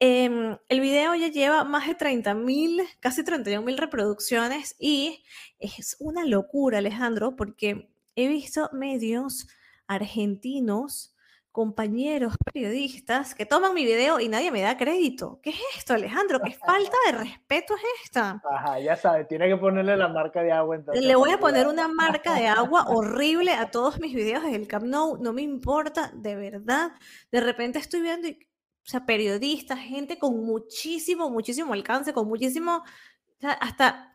Eh, 0.00 0.58
el 0.68 0.80
video 0.80 1.14
ya 1.14 1.28
lleva 1.28 1.62
más 1.62 1.86
de 1.86 1.94
30 1.94 2.34
mil, 2.34 2.82
casi 2.98 3.22
31 3.22 3.64
mil 3.64 3.78
reproducciones 3.78 4.74
y 4.80 5.22
es 5.60 5.96
una 6.00 6.24
locura, 6.24 6.78
Alejandro, 6.78 7.36
porque 7.36 7.88
he 8.16 8.26
visto 8.26 8.68
medios 8.72 9.46
argentinos 9.86 11.13
compañeros 11.54 12.34
periodistas 12.52 13.32
que 13.32 13.46
toman 13.46 13.74
mi 13.74 13.84
video 13.84 14.18
y 14.18 14.28
nadie 14.28 14.50
me 14.50 14.60
da 14.60 14.76
crédito. 14.76 15.38
¿Qué 15.40 15.50
es 15.50 15.60
esto, 15.78 15.94
Alejandro? 15.94 16.40
¿Qué 16.40 16.50
falta 16.66 16.96
de 17.06 17.12
respeto 17.12 17.76
es 17.76 17.82
esta? 18.02 18.42
Ajá, 18.50 18.80
ya 18.80 18.96
sabes, 18.96 19.28
tiene 19.28 19.46
que 19.46 19.56
ponerle 19.56 19.96
la 19.96 20.08
marca 20.08 20.42
de 20.42 20.50
agua. 20.50 20.74
Entonces. 20.74 21.04
Le 21.04 21.14
voy 21.14 21.30
a 21.30 21.38
poner 21.38 21.68
una 21.68 21.86
marca 22.02 22.34
de 22.34 22.48
agua 22.48 22.86
horrible 22.88 23.52
a 23.52 23.70
todos 23.70 24.00
mis 24.00 24.12
videos 24.12 24.42
desde 24.42 24.56
el 24.56 24.66
Camp 24.66 24.86
Nou, 24.86 25.16
no 25.22 25.32
me 25.32 25.42
importa, 25.42 26.10
de 26.12 26.34
verdad. 26.34 26.90
De 27.30 27.40
repente 27.40 27.78
estoy 27.78 28.00
viendo, 28.00 28.26
y, 28.26 28.32
o 28.32 28.88
sea, 28.88 29.06
periodistas, 29.06 29.78
gente 29.78 30.18
con 30.18 30.44
muchísimo, 30.44 31.30
muchísimo 31.30 31.72
alcance, 31.72 32.12
con 32.12 32.26
muchísimo, 32.26 32.78
o 32.78 33.40
sea, 33.40 33.52
hasta 33.52 34.13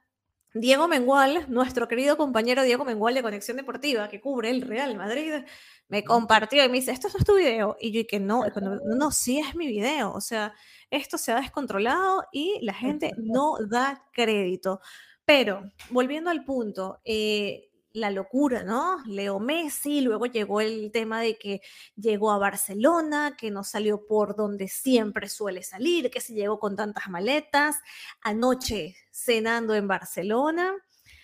Diego 0.53 0.87
Mengual, 0.87 1.45
nuestro 1.47 1.87
querido 1.87 2.17
compañero 2.17 2.63
Diego 2.63 2.83
Mengual 2.83 3.13
de 3.13 3.21
Conexión 3.21 3.57
Deportiva, 3.57 4.09
que 4.09 4.19
cubre 4.19 4.49
el 4.49 4.61
Real 4.63 4.95
Madrid, 4.95 5.43
me 5.89 6.03
compartió 6.03 6.63
y 6.63 6.69
me 6.69 6.75
dice, 6.75 6.91
esto 6.91 7.07
no 7.09 7.19
es 7.19 7.25
tu 7.25 7.35
video. 7.35 7.77
Y 7.79 7.91
yo 7.91 8.01
que 8.07 8.19
no, 8.19 8.45
no, 8.45 8.79
no, 8.95 9.11
sí 9.11 9.39
es 9.39 9.55
mi 9.55 9.67
video. 9.67 10.11
O 10.11 10.21
sea, 10.21 10.53
esto 10.89 11.17
se 11.17 11.31
ha 11.31 11.39
descontrolado 11.39 12.25
y 12.31 12.59
la 12.61 12.73
gente 12.73 13.11
no 13.17 13.57
da 13.69 14.03
crédito. 14.11 14.81
Pero, 15.25 15.71
volviendo 15.91 16.31
al 16.31 16.43
punto, 16.43 16.99
eh, 17.05 17.68
la 17.93 18.11
locura, 18.11 18.63
¿no? 18.63 19.03
Leo 19.05 19.39
Messi, 19.39 20.01
luego 20.01 20.25
llegó 20.25 20.61
el 20.61 20.91
tema 20.91 21.21
de 21.21 21.37
que 21.37 21.61
llegó 21.95 22.31
a 22.31 22.37
Barcelona, 22.37 23.35
que 23.37 23.51
no 23.51 23.63
salió 23.63 24.05
por 24.05 24.35
donde 24.35 24.67
siempre 24.67 25.29
suele 25.29 25.63
salir, 25.63 26.11
que 26.11 26.21
se 26.21 26.33
llegó 26.33 26.59
con 26.59 26.75
tantas 26.75 27.09
maletas, 27.09 27.77
anoche 28.21 28.95
cenando 29.11 29.73
en 29.75 29.87
Barcelona. 29.87 30.73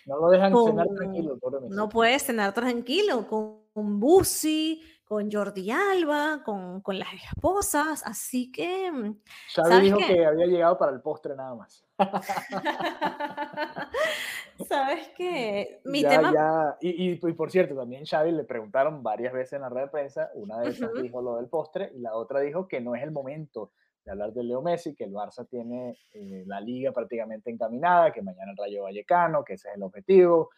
No 0.06 0.20
lo 0.20 0.28
dejan 0.28 0.52
con, 0.52 0.70
cenar 0.70 0.86
tranquilo. 0.94 1.38
No 1.70 1.88
puedes 1.88 2.24
cenar 2.24 2.52
tranquilo 2.52 3.26
con, 3.26 3.66
con 3.72 4.00
Busi, 4.00 4.82
con 5.06 5.30
Jordi 5.30 5.70
Alba, 5.70 6.42
con, 6.44 6.80
con, 6.80 6.98
las 6.98 7.14
esposas, 7.14 8.02
así 8.04 8.50
que... 8.50 8.90
Xavi 9.54 9.80
dijo 9.80 9.98
qué? 9.98 10.14
que 10.14 10.26
había 10.26 10.46
llegado 10.46 10.76
para 10.76 10.90
el 10.90 11.00
postre 11.00 11.36
nada 11.36 11.54
más. 11.54 11.86
¿Sabes 14.68 15.08
qué? 15.16 15.80
Mi 15.84 16.02
ya, 16.02 16.10
tema... 16.10 16.32
Ya. 16.32 16.76
Y, 16.80 17.10
y, 17.10 17.20
y, 17.22 17.32
por 17.34 17.52
cierto, 17.52 17.76
también 17.76 18.04
Xavi 18.04 18.32
le 18.32 18.42
preguntaron 18.42 19.04
varias 19.04 19.32
veces 19.32 19.52
en 19.54 19.60
la 19.60 19.68
red 19.68 19.82
de 19.82 19.88
prensa, 19.88 20.28
una 20.34 20.58
de 20.58 20.70
esas 20.70 20.90
uh 20.90 20.94
-huh. 20.94 21.02
dijo 21.02 21.22
lo 21.22 21.36
del 21.36 21.46
postre 21.46 21.92
y 21.94 22.00
la 22.00 22.16
otra 22.16 22.40
dijo 22.40 22.66
que 22.66 22.80
no 22.80 22.96
es 22.96 23.02
el 23.04 23.12
momento 23.12 23.70
de 24.04 24.10
hablar 24.10 24.32
de 24.32 24.42
Leo 24.42 24.60
Messi, 24.60 24.96
que 24.96 25.04
el 25.04 25.12
Barça 25.12 25.46
tiene 25.48 25.96
eh, 26.14 26.42
la 26.46 26.60
liga 26.60 26.90
prácticamente 26.90 27.50
encaminada, 27.50 28.12
que 28.12 28.22
mañana 28.22 28.50
el 28.50 28.56
Rayo 28.56 28.82
Vallecano, 28.82 29.44
que 29.44 29.54
ese 29.54 29.68
es 29.68 29.76
el 29.76 29.84
objetivo, 29.84 30.50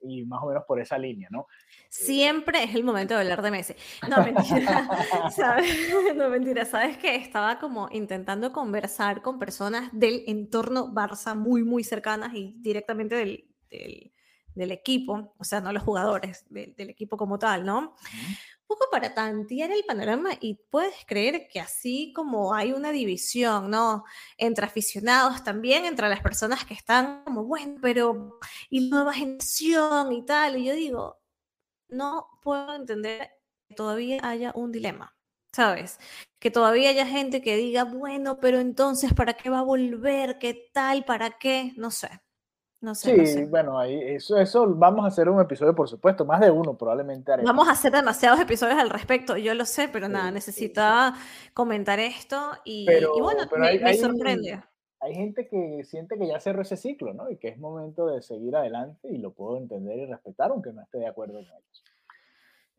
y 0.00 0.24
más 0.24 0.42
o 0.42 0.48
menos 0.48 0.64
por 0.66 0.80
esa 0.80 0.98
línea, 0.98 1.28
¿no? 1.30 1.46
Siempre 1.88 2.64
es 2.64 2.74
el 2.74 2.84
momento 2.84 3.14
de 3.14 3.20
hablar 3.20 3.42
de 3.42 3.50
Messi. 3.50 3.74
No, 4.08 4.24
mentira. 4.24 4.88
¿sabes? 5.36 5.70
No, 6.16 6.28
mentira. 6.28 6.64
Sabes 6.64 6.98
que 6.98 7.14
estaba 7.14 7.58
como 7.58 7.88
intentando 7.90 8.52
conversar 8.52 9.22
con 9.22 9.38
personas 9.38 9.90
del 9.92 10.24
entorno 10.26 10.92
Barça 10.92 11.34
muy, 11.34 11.62
muy 11.62 11.84
cercanas 11.84 12.34
y 12.34 12.54
directamente 12.58 13.14
del, 13.14 13.48
del, 13.70 14.12
del 14.54 14.70
equipo, 14.70 15.34
o 15.38 15.44
sea, 15.44 15.60
no 15.60 15.72
los 15.72 15.82
jugadores, 15.82 16.44
del, 16.50 16.74
del 16.74 16.90
equipo 16.90 17.16
como 17.16 17.38
tal, 17.38 17.64
¿no? 17.64 17.78
Uh 17.78 17.84
-huh 17.92 18.52
poco 18.72 18.86
para 18.90 19.14
tantear 19.14 19.70
el 19.70 19.84
panorama 19.84 20.30
y 20.40 20.54
puedes 20.70 20.94
creer 21.06 21.46
que 21.48 21.60
así 21.60 22.12
como 22.14 22.54
hay 22.54 22.72
una 22.72 22.90
división, 22.90 23.70
¿no? 23.70 24.04
Entre 24.38 24.64
aficionados 24.64 25.44
también, 25.44 25.84
entre 25.84 26.08
las 26.08 26.20
personas 26.20 26.64
que 26.64 26.74
están 26.74 27.22
como, 27.24 27.44
bueno, 27.44 27.76
pero 27.82 28.38
y 28.70 28.88
nueva 28.88 29.12
generación 29.12 30.12
y 30.12 30.24
tal, 30.24 30.56
y 30.58 30.64
yo 30.66 30.74
digo, 30.74 31.20
no 31.88 32.28
puedo 32.42 32.74
entender 32.74 33.30
que 33.68 33.74
todavía 33.74 34.20
haya 34.22 34.52
un 34.54 34.72
dilema. 34.72 35.16
¿Sabes? 35.54 35.98
Que 36.40 36.50
todavía 36.50 36.90
haya 36.90 37.06
gente 37.06 37.42
que 37.42 37.56
diga, 37.56 37.84
bueno, 37.84 38.40
pero 38.40 38.58
entonces, 38.60 39.12
¿para 39.14 39.34
qué 39.34 39.50
va 39.50 39.60
a 39.60 39.62
volver? 39.62 40.38
¿Qué 40.38 40.70
tal? 40.72 41.04
¿Para 41.04 41.38
qué? 41.38 41.72
No 41.76 41.90
sé. 41.90 42.08
No 42.82 42.96
sé, 42.96 43.12
sí, 43.12 43.16
no 43.16 43.26
sé. 43.26 43.46
bueno, 43.46 43.78
ahí, 43.78 43.94
eso, 43.94 44.36
eso 44.36 44.66
vamos 44.74 45.04
a 45.04 45.08
hacer 45.08 45.28
un 45.28 45.40
episodio, 45.40 45.72
por 45.72 45.88
supuesto, 45.88 46.24
más 46.24 46.40
de 46.40 46.50
uno 46.50 46.76
probablemente 46.76 47.32
haremos. 47.32 47.48
Vamos 47.48 47.68
a 47.68 47.72
hacer 47.72 47.92
demasiados 47.92 48.40
episodios 48.40 48.76
al 48.76 48.90
respecto, 48.90 49.36
yo 49.36 49.54
lo 49.54 49.64
sé, 49.64 49.88
pero 49.88 50.08
sí, 50.08 50.12
nada, 50.12 50.32
necesitaba 50.32 51.14
sí, 51.14 51.50
comentar 51.54 52.00
esto 52.00 52.36
y, 52.64 52.84
pero, 52.84 53.12
y 53.16 53.20
bueno, 53.20 53.44
me, 53.56 53.68
hay, 53.68 53.78
me 53.78 53.90
hay 53.90 53.98
sorprende. 53.98 54.60
Hay 54.98 55.14
gente 55.14 55.46
que 55.46 55.84
siente 55.84 56.18
que 56.18 56.26
ya 56.26 56.40
cerró 56.40 56.62
ese 56.62 56.76
ciclo, 56.76 57.14
¿no? 57.14 57.30
Y 57.30 57.36
que 57.36 57.48
es 57.48 57.58
momento 57.58 58.08
de 58.08 58.20
seguir 58.20 58.56
adelante 58.56 59.08
y 59.08 59.18
lo 59.18 59.32
puedo 59.32 59.58
entender 59.58 59.98
y 59.98 60.06
respetar, 60.06 60.50
aunque 60.50 60.72
no 60.72 60.82
esté 60.82 60.98
de 60.98 61.06
acuerdo 61.06 61.34
con 61.34 61.44
ellos. 61.44 61.84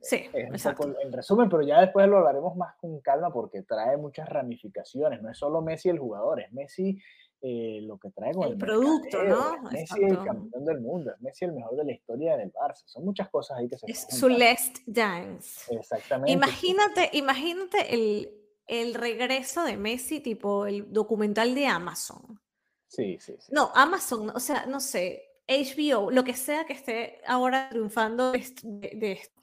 Sí, 0.03 0.29
es 0.33 0.49
exacto. 0.49 0.83
Poco 0.83 0.99
el 0.99 1.13
resumen, 1.13 1.47
pero 1.47 1.61
ya 1.61 1.79
después 1.79 2.05
lo 2.09 2.17
hablaremos 2.17 2.57
más 2.57 2.75
con 2.75 2.99
calma 2.99 3.31
porque 3.31 3.61
trae 3.61 3.95
muchas 3.95 4.27
ramificaciones. 4.27 5.21
No 5.21 5.29
es 5.29 5.37
solo 5.37 5.61
Messi 5.61 5.87
el 5.87 5.97
jugador, 5.97 6.41
es 6.41 6.51
Messi 6.51 7.01
eh, 7.45 7.81
lo 7.81 7.97
que 7.97 8.09
trae 8.11 8.33
con 8.33 8.45
el, 8.45 8.53
el 8.53 8.57
producto, 8.57 9.21
¿no? 9.21 9.69
Es 9.69 9.91
Messi 9.91 10.01
el 10.01 10.23
campeón 10.23 10.63
del 10.63 10.79
mundo, 10.79 11.11
es 11.11 11.19
Messi 11.19 11.43
el 11.43 11.51
mejor 11.51 11.75
de 11.75 11.83
la 11.83 11.91
historia 11.91 12.37
del 12.37 12.53
Barça. 12.53 12.83
Son 12.85 13.03
muchas 13.03 13.29
cosas 13.29 13.57
ahí 13.57 13.67
que 13.67 13.77
se 13.77 13.85
Es 13.91 14.07
su 14.09 14.29
last 14.29 14.77
dance. 14.85 15.75
Exactamente. 15.75 16.31
Imagínate, 16.31 17.09
imagínate 17.11 17.93
el, 17.93 18.31
el 18.65 18.93
regreso 18.93 19.65
de 19.65 19.75
Messi, 19.75 20.21
tipo 20.21 20.65
el 20.65 20.91
documental 20.93 21.53
de 21.53 21.67
Amazon. 21.67 22.39
Sí, 22.87 23.17
sí, 23.19 23.35
sí. 23.37 23.51
No, 23.51 23.71
Amazon, 23.75 24.29
o 24.29 24.39
sea, 24.39 24.65
no 24.65 24.79
sé, 24.79 25.32
HBO, 25.47 26.09
lo 26.09 26.23
que 26.23 26.33
sea 26.33 26.65
que 26.65 26.73
esté 26.73 27.21
ahora 27.27 27.69
triunfando 27.69 28.31
de, 28.31 28.39
esto. 28.39 29.41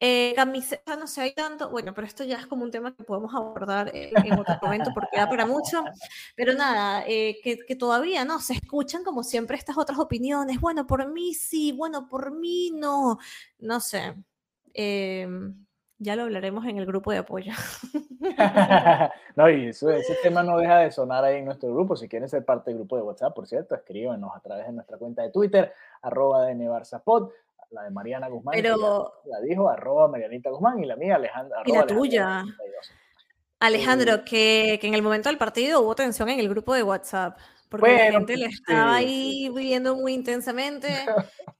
Eh, 0.00 0.32
camiseta, 0.34 0.96
no 0.96 1.06
sé, 1.06 1.22
hay 1.22 1.34
tanto, 1.34 1.70
bueno, 1.70 1.92
pero 1.94 2.06
esto 2.06 2.24
ya 2.24 2.38
es 2.38 2.46
como 2.46 2.64
un 2.64 2.70
tema 2.70 2.94
que 2.94 3.04
podemos 3.04 3.34
abordar 3.34 3.90
en, 3.94 4.38
otro 4.38 4.58
momento 4.62 4.90
porque 4.94 5.16
da 5.16 5.28
para 5.28 5.46
mucho, 5.46 5.84
pero 6.34 6.54
nada, 6.54 7.04
eh, 7.06 7.38
que, 7.42 7.58
que, 7.58 7.76
todavía 7.76 8.24
no, 8.24 8.40
se 8.40 8.54
escuchan 8.54 9.04
como 9.04 9.22
siempre 9.22 9.56
estas 9.56 9.78
otras 9.78 9.98
opiniones, 9.98 10.60
bueno, 10.60 10.86
por 10.86 11.10
mí 11.12 11.34
sí, 11.34 11.72
bueno, 11.72 12.08
por 12.08 12.32
mí 12.32 12.70
no, 12.74 13.18
no 13.58 13.80
sé. 13.80 14.14
Eh, 14.74 15.26
ya 15.98 16.16
lo 16.16 16.24
hablaremos 16.24 16.66
en 16.66 16.78
el 16.78 16.86
grupo 16.86 17.10
de 17.10 17.18
apoyo. 17.18 17.52
no, 19.36 19.50
y 19.50 19.68
ese 19.68 20.02
tema 20.22 20.42
no 20.42 20.58
deja 20.58 20.78
de 20.78 20.90
sonar 20.90 21.24
ahí 21.24 21.38
en 21.38 21.44
nuestro 21.44 21.72
grupo. 21.72 21.96
Si 21.96 22.08
quieren 22.08 22.28
ser 22.28 22.44
parte 22.44 22.70
del 22.70 22.78
grupo 22.78 22.96
de 22.96 23.02
WhatsApp, 23.02 23.34
por 23.34 23.46
cierto, 23.46 23.74
escríbanos 23.74 24.30
a 24.34 24.40
través 24.40 24.66
de 24.66 24.72
nuestra 24.72 24.98
cuenta 24.98 25.22
de 25.22 25.30
Twitter, 25.30 25.72
arroba 26.02 26.46
de 26.46 26.54
Nevarzapod, 26.54 27.30
la 27.70 27.82
de 27.82 27.90
Mariana 27.90 28.28
Guzmán, 28.28 28.54
Pero... 28.54 29.14
la 29.24 29.40
dijo, 29.40 29.68
arroba 29.68 30.08
Marianita 30.08 30.50
Guzmán, 30.50 30.82
y 30.82 30.86
la 30.86 30.96
mía, 30.96 31.16
Alejandra. 31.16 31.62
Y 31.64 31.72
la 31.72 31.86
tuya. 31.86 32.44
Alejandro, 33.58 34.24
que, 34.24 34.78
que, 34.80 34.86
en 34.86 34.94
el 34.94 35.02
momento 35.02 35.28
del 35.28 35.38
partido 35.38 35.80
hubo 35.80 35.94
tensión 35.94 36.28
en 36.28 36.40
el 36.40 36.48
grupo 36.48 36.74
de 36.74 36.82
WhatsApp, 36.82 37.38
porque 37.68 37.92
la 37.92 38.12
gente 38.12 38.36
le 38.36 38.46
estaba 38.46 38.96
ahí 38.96 39.48
viviendo 39.48 39.96
muy 39.96 40.14
intensamente. 40.14 40.88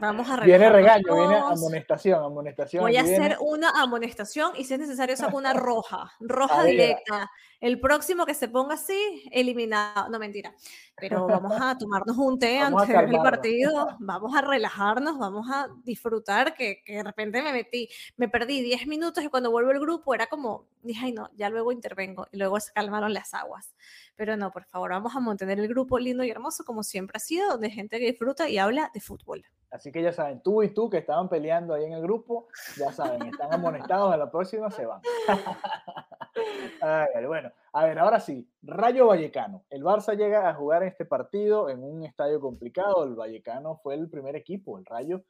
Vamos 0.00 0.30
a 0.30 0.36
Viene 0.38 0.70
regaño, 0.70 1.14
viene 1.14 1.36
amonestación, 1.36 2.24
amonestación. 2.24 2.82
Voy 2.82 2.96
a 2.96 3.02
hacer 3.02 3.36
una 3.40 3.70
amonestación 3.82 4.52
y 4.56 4.64
si 4.64 4.74
es 4.74 4.80
necesario 4.80 5.16
saco 5.16 5.36
una 5.36 5.52
roja, 5.52 6.12
roja 6.20 6.64
directa. 6.64 7.30
El 7.60 7.78
próximo 7.78 8.24
que 8.24 8.32
se 8.32 8.48
ponga 8.48 8.74
así, 8.74 9.28
eliminado. 9.32 10.08
No, 10.08 10.18
mentira. 10.18 10.54
Pero 10.96 11.26
vamos 11.26 11.52
a 11.60 11.76
tomarnos 11.76 12.16
un 12.16 12.38
té 12.38 12.58
antes 12.58 12.88
del 12.88 13.18
partido, 13.18 13.96
vamos 13.98 14.34
a 14.34 14.40
relajarnos, 14.40 15.18
vamos 15.18 15.46
a 15.50 15.68
disfrutar, 15.84 16.54
que, 16.54 16.82
que, 16.84 16.96
de 16.96 17.02
repente 17.02 17.42
me 17.42 17.52
metí, 17.52 17.88
me 18.16 18.28
perdí 18.28 18.62
10 18.62 18.86
minutos 18.86 19.22
y 19.22 19.28
cuando 19.28 19.50
vuelvo 19.50 19.70
al 19.70 19.80
grupo 19.80 20.14
era 20.14 20.26
como, 20.26 20.66
dije, 20.82 21.06
ay 21.06 21.12
no, 21.12 21.30
ya 21.36 21.50
luego 21.50 21.70
intervengo 21.70 22.26
y 22.32 22.38
luego 22.38 22.58
se 22.60 22.72
calmaron 22.72 23.12
las 23.12 23.34
aguas. 23.34 23.74
Pero 24.16 24.36
no, 24.36 24.50
por 24.50 24.64
favor, 24.64 24.90
vamos 24.90 25.14
a 25.14 25.20
mantener 25.20 25.60
el 25.60 25.68
grupo 25.68 25.98
lindo 25.98 26.24
y 26.24 26.30
hermoso 26.30 26.64
como 26.64 26.82
siempre 26.82 27.18
ha 27.18 27.20
sido, 27.20 27.50
donde 27.50 27.70
gente 27.70 27.98
que 27.98 28.06
disfruta 28.06 28.48
y 28.48 28.58
habla 28.58 28.90
de 28.94 29.00
fútbol. 29.00 29.44
Así 29.70 29.92
que 29.92 30.02
ya 30.02 30.12
saben, 30.12 30.42
tú 30.42 30.64
y 30.64 30.74
tú 30.74 30.90
que 30.90 30.98
estaban 30.98 31.28
peleando 31.28 31.74
ahí 31.74 31.84
en 31.84 31.92
el 31.92 32.02
grupo, 32.02 32.48
ya 32.76 32.92
saben, 32.92 33.26
están 33.26 33.52
amonestados, 33.52 34.12
a 34.12 34.16
la 34.16 34.28
próxima 34.28 34.68
se 34.70 34.84
van. 34.84 35.00
bueno, 37.28 37.49
a 37.72 37.84
ver, 37.84 37.98
ahora 37.98 38.20
sí, 38.20 38.48
Rayo 38.62 39.06
Vallecano. 39.06 39.64
El 39.70 39.84
Barça 39.84 40.16
llega 40.16 40.48
a 40.48 40.54
jugar 40.54 40.82
este 40.82 41.04
partido 41.04 41.68
en 41.68 41.82
un 41.82 42.04
estadio 42.04 42.40
complicado. 42.40 43.04
El 43.04 43.14
Vallecano 43.14 43.76
fue 43.76 43.94
el 43.94 44.08
primer 44.08 44.34
equipo, 44.36 44.78
el 44.78 44.84
Rayo, 44.84 45.24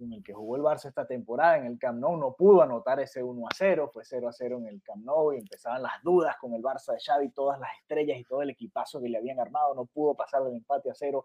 en 0.00 0.12
el 0.12 0.24
que 0.24 0.32
jugó 0.32 0.56
el 0.56 0.62
Barça 0.62 0.86
esta 0.86 1.06
temporada 1.06 1.58
en 1.58 1.66
el 1.66 1.78
Camp 1.78 2.00
Nou. 2.00 2.16
No 2.16 2.34
pudo 2.34 2.62
anotar 2.62 2.98
ese 3.00 3.22
1 3.22 3.46
a 3.46 3.50
0, 3.54 3.90
fue 3.92 4.04
0 4.04 4.28
a 4.28 4.32
0 4.32 4.58
en 4.58 4.66
el 4.66 4.82
Camp 4.82 5.04
Nou 5.04 5.32
y 5.32 5.38
empezaban 5.38 5.82
las 5.82 6.02
dudas 6.02 6.36
con 6.40 6.52
el 6.54 6.62
Barça 6.62 6.92
de 6.92 6.98
Xavi, 7.00 7.30
todas 7.30 7.60
las 7.60 7.70
estrellas 7.80 8.18
y 8.18 8.24
todo 8.24 8.42
el 8.42 8.50
equipazo 8.50 9.00
que 9.00 9.08
le 9.08 9.18
habían 9.18 9.38
armado. 9.38 9.74
No 9.74 9.86
pudo 9.86 10.14
pasar 10.14 10.42
del 10.42 10.54
empate 10.54 10.90
a 10.90 10.94
0 10.94 11.24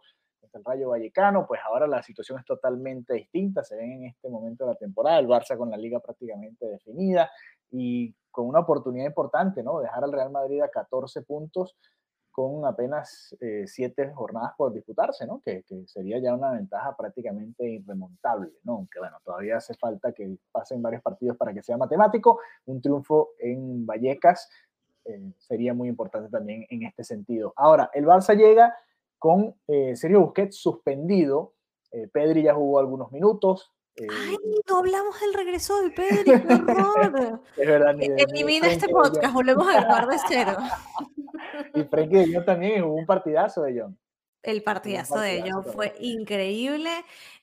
el 0.54 0.64
Rayo 0.64 0.90
Vallecano, 0.90 1.46
pues 1.46 1.60
ahora 1.64 1.86
la 1.88 2.02
situación 2.02 2.40
es 2.40 2.46
totalmente 2.46 3.14
distinta, 3.14 3.64
se 3.64 3.76
ven 3.76 3.92
en 3.92 4.06
este 4.06 4.30
momento 4.30 4.66
de 4.66 4.72
la 4.72 4.78
temporada, 4.78 5.20
el 5.20 5.28
Barça 5.28 5.58
con 5.58 5.70
la 5.70 5.78
liga 5.78 6.00
prácticamente 6.00 6.66
definida 6.66 7.30
y 7.72 8.14
con 8.32 8.48
una 8.48 8.60
oportunidad 8.60 9.06
importante, 9.06 9.64
¿no? 9.64 9.80
Dejar 9.80 10.04
al 10.04 10.12
Real 10.12 10.32
Madrid 10.32 10.62
a 10.62 10.70
14 10.70 11.22
puntos 11.24 11.76
con 12.32 12.66
apenas 12.66 13.36
7 13.66 14.02
eh, 14.02 14.12
jornadas 14.14 14.54
por 14.58 14.72
disputarse, 14.72 15.26
¿no? 15.26 15.42
Que, 15.44 15.64
sería 15.88 16.20
ya 16.20 16.34
una 16.34 16.52
ventaja 16.52 16.96
prácticamente 16.96 17.68
irremontable, 17.68 18.52
¿no? 18.64 18.74
Aunque 18.74 19.00
bueno, 19.00 19.18
todavía 19.26 19.58
hace 19.58 19.74
falta 19.74 20.12
que 20.14 20.38
pasen 20.52 20.82
varios 20.82 21.02
partidos 21.02 21.36
para 21.38 21.54
que 21.54 21.62
sea 21.62 21.78
matemático. 21.78 22.40
Un 22.66 22.82
triunfo 22.82 23.32
en 23.40 23.86
Vallecas 23.86 24.50
eh, 25.06 25.34
sería 25.38 25.74
muy 25.74 25.90
importante 25.90 26.30
también 26.30 26.66
en 26.70 26.84
este 26.84 27.04
sentido. 27.04 27.54
Ahora, 27.56 27.90
el 27.94 28.06
Barça 28.06 28.38
llega 28.38 28.76
con 29.18 29.56
eh, 29.68 29.96
Sergio 29.96 30.22
Busquets 30.22 30.56
suspendido. 30.56 31.54
Eh, 31.92 32.08
Pedri 32.08 32.44
ya 32.44 32.54
jugó 32.54 32.80
algunos 32.80 33.12
minutos. 33.12 33.72
Eh, 34.00 34.08
Ay, 34.10 34.38
no 34.70 34.78
hablamos 34.78 35.20
del 35.20 35.34
regreso 35.34 35.82
de 35.82 35.92
Pedri, 35.92 36.24
qué 36.24 36.54
horror. 36.54 37.42
es 37.58 37.68
verdad. 37.68 37.94
Ni 37.96 38.06
Elimina 38.06 38.72
este 38.72 38.88
podcast, 38.88 39.34
volvemos 39.34 39.68
a 39.68 39.82
grabar 39.82 40.08
de 40.08 40.18
cero. 40.26 40.56
y 41.76 41.84
Frenkie 41.84 42.18
de 42.18 42.34
Jong 42.34 42.46
también 42.46 42.84
jugó 42.84 42.96
un 42.96 43.06
partidazo 43.06 43.64
de 43.64 43.82
John. 43.82 44.00
El 44.42 44.64
partidazo, 44.64 45.20
de 45.20 45.44
John 45.52 45.66
fue 45.66 45.94
increíble. 46.00 46.92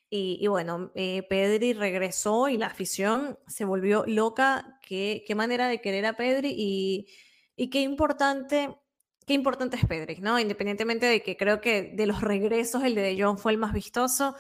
Y, 0.09 0.39
y 0.41 0.47
bueno, 0.47 0.93
eh, 0.95 1.25
Pedri 1.29 1.75
regresó 1.75 2.49
y 2.49 2.57
la 2.57 2.69
afición 2.69 3.39
se 3.47 3.67
volvió 3.67 4.05
loca. 4.07 4.79
Qué, 4.81 5.25
qué 5.27 5.35
manera 5.35 5.69
de 5.69 5.83
querer 5.83 6.07
a 6.07 6.15
Pedri 6.15 6.55
y, 6.57 7.07
y 7.55 7.69
qué 7.69 7.83
importante 7.83 8.75
qué 9.27 9.35
importante 9.35 9.77
es 9.77 9.85
Pedri, 9.85 10.21
¿no? 10.21 10.39
Independientemente 10.39 11.05
de 11.05 11.21
que 11.21 11.37
creo 11.37 11.61
que 11.61 11.91
de 11.95 12.07
los 12.07 12.21
regresos 12.21 12.85
el 12.85 12.95
de 12.95 13.03
De 13.03 13.23
Jong 13.23 13.39
fue 13.39 13.53
el 13.53 13.59
más 13.59 13.73
vistoso, 13.73 14.37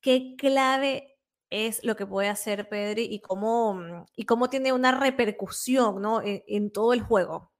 qué 0.00 0.36
clave 0.38 1.17
es 1.50 1.84
lo 1.84 1.96
que 1.96 2.06
puede 2.06 2.28
hacer 2.28 2.68
Pedri 2.68 3.04
y 3.04 3.20
cómo, 3.20 3.74
mm, 3.74 4.04
y 4.16 4.24
cómo 4.24 4.50
tiene 4.50 4.72
una 4.72 4.92
repercusión, 4.92 6.00
¿no? 6.02 6.20
En, 6.22 6.42
en 6.46 6.70
todo 6.70 6.92
el 6.92 7.00
juego. 7.00 7.50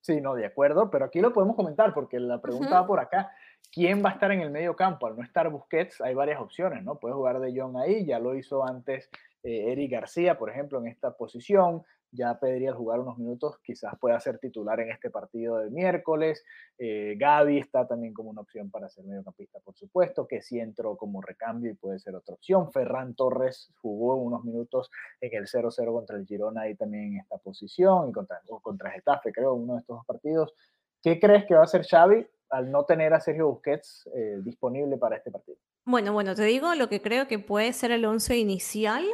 Sí, 0.00 0.20
no, 0.20 0.34
de 0.34 0.46
acuerdo, 0.46 0.90
pero 0.90 1.04
aquí 1.04 1.20
lo 1.20 1.32
podemos 1.32 1.54
comentar 1.54 1.94
porque 1.94 2.18
la 2.18 2.40
pregunta 2.40 2.80
va 2.80 2.86
por 2.86 2.98
acá. 2.98 3.30
¿Quién 3.70 4.04
va 4.04 4.10
a 4.10 4.12
estar 4.14 4.32
en 4.32 4.40
el 4.40 4.50
medio 4.50 4.74
campo? 4.74 5.06
Al 5.06 5.16
no 5.16 5.22
estar 5.22 5.48
Busquets, 5.48 6.00
hay 6.00 6.14
varias 6.14 6.40
opciones, 6.40 6.82
¿no? 6.82 6.98
Puede 6.98 7.14
jugar 7.14 7.38
De 7.38 7.58
Jong 7.58 7.76
ahí, 7.78 8.04
ya 8.04 8.18
lo 8.18 8.34
hizo 8.34 8.66
antes 8.66 9.08
eh, 9.44 9.72
Eric 9.72 9.92
García, 9.92 10.36
por 10.36 10.50
ejemplo, 10.50 10.78
en 10.78 10.88
esta 10.88 11.16
posición 11.16 11.84
ya 12.12 12.38
Pedri 12.38 12.66
al 12.66 12.74
jugar 12.74 13.00
unos 13.00 13.18
minutos 13.18 13.58
quizás 13.64 13.98
pueda 13.98 14.20
ser 14.20 14.38
titular 14.38 14.78
en 14.80 14.90
este 14.90 15.10
partido 15.10 15.58
del 15.58 15.70
miércoles. 15.70 16.44
Eh, 16.78 17.16
Gaby 17.18 17.58
está 17.58 17.86
también 17.86 18.12
como 18.12 18.30
una 18.30 18.42
opción 18.42 18.70
para 18.70 18.88
ser 18.88 19.04
mediocampista, 19.04 19.60
por 19.60 19.74
supuesto, 19.74 20.26
que 20.26 20.42
sí 20.42 20.60
entró 20.60 20.96
como 20.96 21.22
recambio 21.22 21.70
y 21.70 21.74
puede 21.74 21.98
ser 21.98 22.14
otra 22.14 22.34
opción. 22.34 22.70
Ferran 22.70 23.14
Torres 23.14 23.72
jugó 23.80 24.16
unos 24.16 24.44
minutos 24.44 24.90
en 25.20 25.34
el 25.34 25.46
0-0 25.46 25.92
contra 25.92 26.16
el 26.16 26.26
Girona 26.26 26.68
y 26.68 26.74
también 26.74 27.14
en 27.14 27.20
esta 27.20 27.38
posición 27.38 28.10
y 28.10 28.12
contra, 28.12 28.40
contra 28.60 28.90
Getafe, 28.90 29.32
creo, 29.32 29.54
uno 29.54 29.74
de 29.74 29.80
estos 29.80 29.96
dos 29.96 30.06
partidos. 30.06 30.54
¿Qué 31.02 31.18
crees 31.18 31.46
que 31.46 31.54
va 31.54 31.60
a 31.60 31.64
hacer 31.64 31.84
Xavi 31.84 32.26
al 32.50 32.70
no 32.70 32.84
tener 32.84 33.14
a 33.14 33.20
Sergio 33.20 33.48
Busquets 33.48 34.08
eh, 34.14 34.38
disponible 34.42 34.98
para 34.98 35.16
este 35.16 35.30
partido? 35.30 35.58
Bueno, 35.84 36.12
bueno, 36.12 36.34
te 36.34 36.44
digo 36.44 36.74
lo 36.74 36.88
que 36.88 37.02
creo 37.02 37.26
que 37.26 37.38
puede 37.38 37.72
ser 37.72 37.90
el 37.90 38.04
once 38.04 38.36
inicial. 38.36 39.04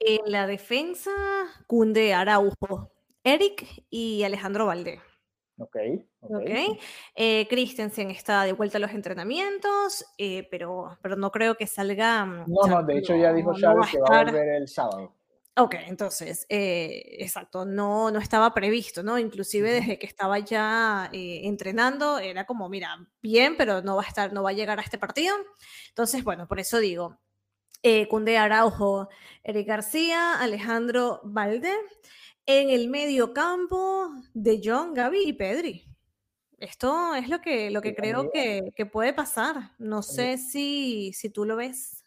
En 0.00 0.32
la 0.32 0.48
defensa, 0.48 1.10
Cunde 1.68 2.12
Araujo, 2.12 2.90
Eric 3.22 3.84
y 3.88 4.24
Alejandro 4.24 4.66
Valdé. 4.66 5.00
Ok. 5.58 5.76
Ok. 6.20 6.50
Eh, 7.14 7.46
Christensen 7.48 8.10
está 8.10 8.42
de 8.42 8.52
vuelta 8.52 8.78
a 8.78 8.80
los 8.80 8.90
entrenamientos, 8.90 10.04
eh, 10.18 10.48
pero, 10.50 10.98
pero 11.00 11.14
no 11.14 11.30
creo 11.30 11.54
que 11.54 11.66
salga. 11.66 12.24
Mm, 12.24 12.44
no, 12.48 12.66
no, 12.66 12.82
de 12.82 12.98
hecho 12.98 13.14
ya 13.14 13.32
dijo 13.32 13.52
Xavi 13.54 13.86
que 13.90 14.00
va 14.00 14.20
a 14.20 14.24
volver 14.24 14.48
el 14.48 14.68
sábado. 14.68 15.14
Ok, 15.56 15.76
entonces, 15.86 16.46
eh, 16.48 17.16
exacto, 17.20 17.64
no, 17.64 18.10
no 18.10 18.18
estaba 18.18 18.52
previsto, 18.52 19.04
¿no? 19.04 19.20
Inclusive 19.20 19.70
desde 19.70 20.00
que 20.00 20.06
estaba 20.06 20.40
ya 20.40 21.08
eh, 21.12 21.42
entrenando, 21.44 22.18
era 22.18 22.44
como, 22.44 22.68
mira, 22.68 22.98
bien, 23.22 23.56
pero 23.56 23.80
no 23.80 23.94
va 23.94 24.02
a 24.02 24.06
estar, 24.06 24.32
no 24.32 24.42
va 24.42 24.50
a 24.50 24.52
llegar 24.54 24.80
a 24.80 24.82
este 24.82 24.98
partido. 24.98 25.36
Entonces, 25.90 26.24
bueno, 26.24 26.48
por 26.48 26.58
eso 26.58 26.78
digo, 26.78 27.20
eh, 27.84 28.08
Cunde 28.08 28.36
Araujo, 28.36 29.08
Eric 29.44 29.68
García, 29.68 30.40
Alejandro 30.40 31.20
Valde, 31.22 31.72
en 32.46 32.70
el 32.70 32.88
medio 32.88 33.32
campo 33.32 34.10
de 34.32 34.60
John, 34.64 34.92
Gaby 34.92 35.22
y 35.24 35.32
Pedri. 35.34 35.84
Esto 36.58 37.14
es 37.14 37.28
lo 37.28 37.40
que, 37.40 37.70
lo 37.70 37.80
que 37.80 37.94
creo 37.94 38.30
que, 38.32 38.72
que, 38.74 38.86
puede 38.86 39.12
pasar. 39.12 39.72
No 39.78 40.02
sé 40.02 40.38
si, 40.38 41.12
si 41.12 41.30
tú 41.30 41.44
lo 41.44 41.56
ves. 41.56 42.03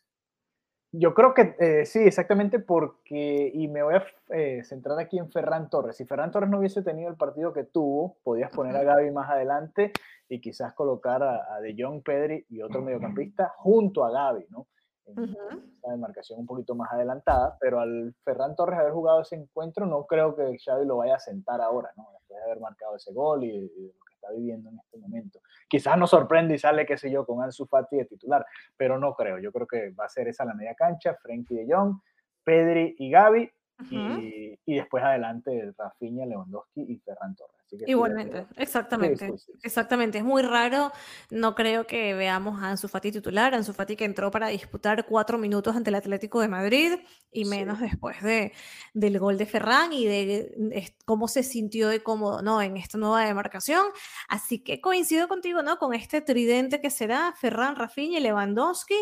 Yo 1.00 1.14
creo 1.14 1.34
que 1.36 1.56
eh, 1.60 1.86
sí, 1.86 2.00
exactamente 2.00 2.58
porque, 2.58 3.52
y 3.54 3.68
me 3.68 3.84
voy 3.84 3.96
a 3.96 4.06
eh, 4.30 4.64
centrar 4.64 4.98
aquí 4.98 5.20
en 5.20 5.30
Ferran 5.30 5.70
Torres. 5.70 5.96
Si 5.96 6.06
Ferran 6.06 6.32
Torres 6.32 6.50
no 6.50 6.58
hubiese 6.58 6.82
tenido 6.82 7.10
el 7.10 7.16
partido 7.16 7.54
que 7.54 7.66
tuvo, 7.66 8.18
podías 8.24 8.50
poner 8.50 8.76
a 8.76 8.84
Gaby 8.84 9.12
más 9.12 9.30
adelante 9.30 9.92
y 10.28 10.42
quizás 10.42 10.74
colocar 10.74 11.22
a, 11.22 11.60
De 11.62 11.76
Jong, 11.78 12.02
Pedri 12.02 12.46
y 12.50 12.62
otro 12.64 12.82
mediocampista 12.82 13.54
junto 13.58 14.06
a 14.06 14.12
Gaby, 14.12 14.48
¿no? 14.50 14.68
En 15.06 15.20
uh 15.20 15.62
demarcación 15.90 16.40
un 16.40 16.46
poquito 16.46 16.76
más 16.76 16.92
adelantada, 16.92 17.58
pero 17.62 17.80
al 17.80 18.14
Ferran 18.26 18.56
Torres 18.56 18.78
haber 18.78 18.92
jugado 18.92 19.22
ese 19.22 19.36
encuentro, 19.36 19.86
no 19.86 20.06
creo 20.06 20.36
que 20.36 20.58
Xavi 20.58 20.86
lo 20.86 20.98
vaya 20.98 21.16
a 21.16 21.20
sentar 21.20 21.62
ahora, 21.62 21.92
¿no? 21.96 22.10
Después 22.12 22.40
de 22.40 22.44
haber 22.44 22.60
marcado 22.60 22.98
ese 22.98 23.14
gol 23.14 23.46
y, 23.46 23.56
y 23.56 23.94
está 24.28 24.34
viviendo 24.34 24.70
en 24.70 24.80
este 24.80 24.98
momento. 24.98 25.40
Quizás 25.68 25.98
nos 25.98 26.10
sorprende 26.10 26.56
y 26.56 26.58
sale, 26.58 26.86
qué 26.86 26.98
sé 26.98 27.12
yo, 27.12 27.26
con 27.26 27.42
Ansu 27.42 27.66
Fati 27.66 27.98
de 27.98 28.06
titular, 28.06 28.46
pero 28.76 29.00
no 29.00 29.14
creo. 29.14 29.40
Yo 29.40 29.52
creo 29.52 29.68
que 29.68 29.92
va 29.92 30.06
a 30.06 30.10
ser 30.10 30.28
esa 30.28 30.46
la 30.46 30.54
media 30.54 30.76
cancha, 30.76 31.16
Frenkie 31.16 31.56
de 31.56 31.74
Jong, 31.74 32.00
Pedri 32.44 32.96
y 32.98 33.10
Gaby, 33.10 33.52
y, 33.92 34.60
y, 34.66 34.76
después 34.76 35.04
adelante 35.04 35.72
Rafinha, 35.78 36.26
Lewandowski 36.26 36.82
y 36.82 36.98
Ferran 36.98 37.36
Torres. 37.36 37.57
Igualmente, 37.86 38.48
exactamente, 38.56 39.34
exactamente. 39.62 40.20
Es 40.20 40.24
muy 40.24 40.42
raro, 40.42 40.92
no 41.30 41.54
creo 41.54 41.86
que 41.86 42.14
veamos 42.14 42.62
a 42.62 42.70
Ansu 42.70 42.88
Fati 42.88 43.12
titular, 43.12 43.54
Ansu 43.54 43.74
Fati 43.74 43.98
que 43.98 44.06
entró 44.06 44.32
para 44.32 44.48
disputar 44.48 45.06
cuatro 45.06 45.38
minutos 45.38 45.76
ante 45.76 45.90
el 45.90 45.96
Atlético 45.96 46.40
de 46.40 46.48
Madrid 46.48 46.94
y 47.32 47.44
menos 47.44 47.82
después 47.82 48.22
de, 48.24 48.54
del 48.94 49.20
gol 49.20 49.38
de 49.38 49.46
Ferran 49.46 49.92
y 49.92 50.06
de, 50.06 50.96
cómo 51.04 51.28
se 51.28 51.44
sintió 51.44 51.90
de 51.90 52.02
cómodo 52.02 52.42
¿no? 52.42 52.62
en 52.62 52.78
esta 52.78 52.98
nueva 52.98 53.26
demarcación. 53.26 53.86
Así 54.30 54.60
que 54.60 54.80
coincido 54.80 55.28
contigo 55.28 55.62
¿no? 55.62 55.78
con 55.78 55.94
este 55.94 56.22
tridente 56.22 56.80
que 56.80 56.90
será 56.90 57.34
Ferran, 57.34 57.76
Rafinha 57.76 58.20
y 58.20 58.22
Lewandowski. 58.22 58.96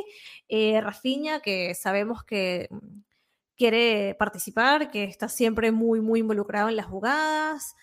Eh, 0.49 0.81
Rafinha 0.81 1.39
que 1.39 1.75
sabemos 1.75 2.23
que 2.23 2.67
quiere 3.57 4.15
participar, 4.15 4.91
que 4.91 5.03
está 5.03 5.29
siempre 5.29 5.71
muy, 5.71 6.01
muy 6.01 6.19
involucrado 6.21 6.69
en 6.69 6.75
las 6.75 6.87
jugadas. 6.87 7.75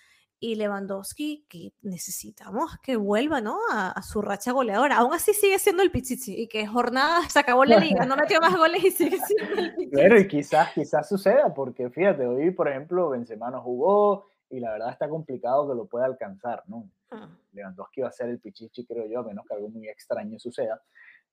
Y 0.44 0.56
Lewandowski, 0.56 1.46
que 1.48 1.72
necesitamos 1.82 2.76
que 2.82 2.96
vuelva 2.96 3.40
¿no? 3.40 3.60
a, 3.70 4.02
su 4.02 4.20
racha 4.20 4.50
goleadora. 4.50 4.96
Aún 4.96 5.14
así 5.14 5.32
sigue 5.34 5.56
siendo 5.60 5.84
el 5.84 5.92
Pichichi 5.92 6.34
y 6.34 6.48
que 6.48 6.66
jornada 6.66 7.28
se 7.28 7.38
acabó 7.38 7.64
la 7.64 7.78
liga, 7.78 8.04
no 8.06 8.16
metió 8.16 8.40
más 8.40 8.56
goles 8.56 8.82
y 8.82 8.90
sigue 8.90 9.18
siendo 9.20 9.62
el 9.62 9.72
Pichichi. 9.76 9.90
Pero 9.92 10.18
y 10.18 10.26
quizás, 10.26 10.72
quizás 10.74 11.08
suceda, 11.08 11.54
porque 11.54 11.88
fíjate, 11.90 12.26
hoy 12.26 12.50
por 12.50 12.68
ejemplo 12.68 13.10
Benzema 13.10 13.52
no 13.52 13.62
jugó 13.62 14.26
y 14.50 14.58
la 14.58 14.72
verdad 14.72 14.90
está 14.90 15.08
complicado 15.08 15.68
que 15.68 15.76
lo 15.76 15.86
pueda 15.86 16.06
alcanzar. 16.06 16.64
¿no? 16.66 16.90
Ah. 17.12 17.28
Lewandowski 17.52 18.00
va 18.00 18.08
a 18.08 18.12
ser 18.12 18.28
el 18.28 18.40
Pichichi, 18.40 18.84
creo 18.84 19.06
yo, 19.06 19.20
a 19.20 19.22
menos 19.22 19.46
que 19.46 19.54
algo 19.54 19.68
muy 19.68 19.88
extraño 19.88 20.40
suceda. 20.40 20.82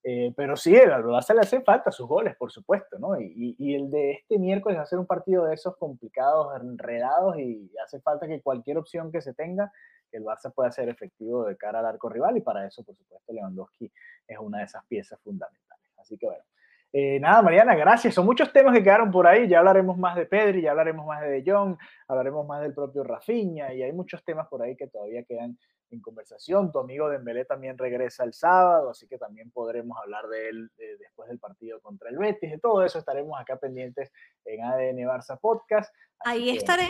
Eh, 0.03 0.33
pero 0.35 0.55
sí, 0.55 0.75
al 0.77 1.03
Barça 1.03 1.33
le 1.33 1.41
hace 1.41 1.61
falta 1.61 1.91
sus 1.91 2.07
goles, 2.07 2.35
por 2.37 2.51
supuesto, 2.51 2.97
¿no? 2.99 3.19
Y, 3.19 3.55
y, 3.59 3.75
el 3.75 3.89
de 3.89 4.11
este 4.11 4.39
miércoles 4.39 4.77
va 4.77 4.83
a 4.83 4.85
ser 4.85 4.97
un 4.97 5.05
partido 5.05 5.45
de 5.45 5.53
esos 5.53 5.75
complicados, 5.77 6.55
enredados, 6.61 7.37
y 7.37 7.69
hace 7.83 7.99
falta 7.99 8.25
que 8.25 8.41
cualquier 8.41 8.77
opción 8.77 9.11
que 9.11 9.21
se 9.21 9.33
tenga, 9.33 9.71
que 10.09 10.17
el 10.17 10.23
Barça 10.23 10.53
pueda 10.53 10.71
ser 10.71 10.87
efectivo 10.87 11.45
de 11.45 11.57
cara 11.57 11.79
al 11.79 11.85
arco 11.85 12.07
rival, 12.07 12.37
y 12.37 12.41
para 12.41 12.65
eso, 12.65 12.83
por 12.83 12.95
supuesto, 12.95 13.33
Lewandowski 13.33 13.91
es 14.27 14.37
una 14.39 14.59
de 14.59 14.63
esas 14.65 14.85
piezas 14.85 15.19
fundamentales. 15.21 15.91
Así 15.97 16.17
que 16.17 16.27
bueno. 16.27 16.43
Eh, 16.91 17.19
nada, 17.19 17.41
Mariana, 17.41 17.75
gracias. 17.75 18.15
Son 18.15 18.25
muchos 18.25 18.51
temas 18.51 18.73
que 18.75 18.83
quedaron 18.83 19.11
por 19.11 19.27
ahí. 19.27 19.47
Ya 19.47 19.59
hablaremos 19.59 19.97
más 19.97 20.15
de 20.15 20.25
Pedri, 20.25 20.61
ya 20.63 20.71
hablaremos 20.71 21.05
más 21.05 21.21
de 21.21 21.29
De 21.29 21.51
Jong, 21.51 21.77
hablaremos 22.07 22.47
más 22.47 22.61
del 22.61 22.73
propio 22.73 23.03
Rafinha, 23.03 23.73
y 23.73 23.83
hay 23.83 23.91
muchos 23.91 24.23
temas 24.23 24.47
por 24.47 24.61
ahí 24.61 24.75
que 24.75 24.87
todavía 24.87 25.23
quedan 25.23 25.57
en 25.91 26.01
conversación. 26.01 26.71
Tu 26.71 26.79
amigo 26.79 27.09
Dembélé 27.09 27.45
también 27.45 27.77
regresa 27.77 28.23
el 28.23 28.33
sábado, 28.33 28.89
así 28.89 29.07
que 29.07 29.17
también 29.17 29.51
podremos 29.51 29.97
hablar 29.97 30.27
de 30.27 30.49
él 30.49 30.71
después 30.99 31.29
del 31.29 31.39
partido 31.39 31.79
contra 31.81 32.09
el 32.09 32.17
Betis. 32.17 32.51
De 32.51 32.59
todo 32.59 32.83
eso 32.83 32.99
estaremos 32.99 33.39
acá 33.39 33.57
pendientes 33.57 34.11
en 34.45 34.63
ADN 34.63 34.97
Barça 35.07 35.39
Podcast. 35.39 35.93
Ahí 36.19 36.49
estaré. 36.49 36.89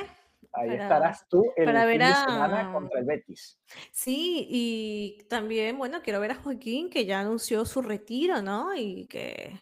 Ahí 0.53 0.73
estarás 0.73 1.27
tú 1.27 1.43
el 1.55 1.67
fin 1.67 1.99
de 1.99 2.13
semana 2.13 2.71
contra 2.73 2.99
el 2.99 3.05
Betis. 3.05 3.59
Sí, 3.91 4.47
y 4.49 5.23
también, 5.29 5.77
bueno, 5.77 6.01
quiero 6.01 6.19
ver 6.19 6.31
a 6.31 6.35
Joaquín 6.35 6.89
que 6.89 7.05
ya 7.05 7.19
anunció 7.19 7.65
su 7.65 7.81
retiro, 7.81 8.41
¿no? 8.41 8.73
Y 8.73 9.05
que, 9.07 9.61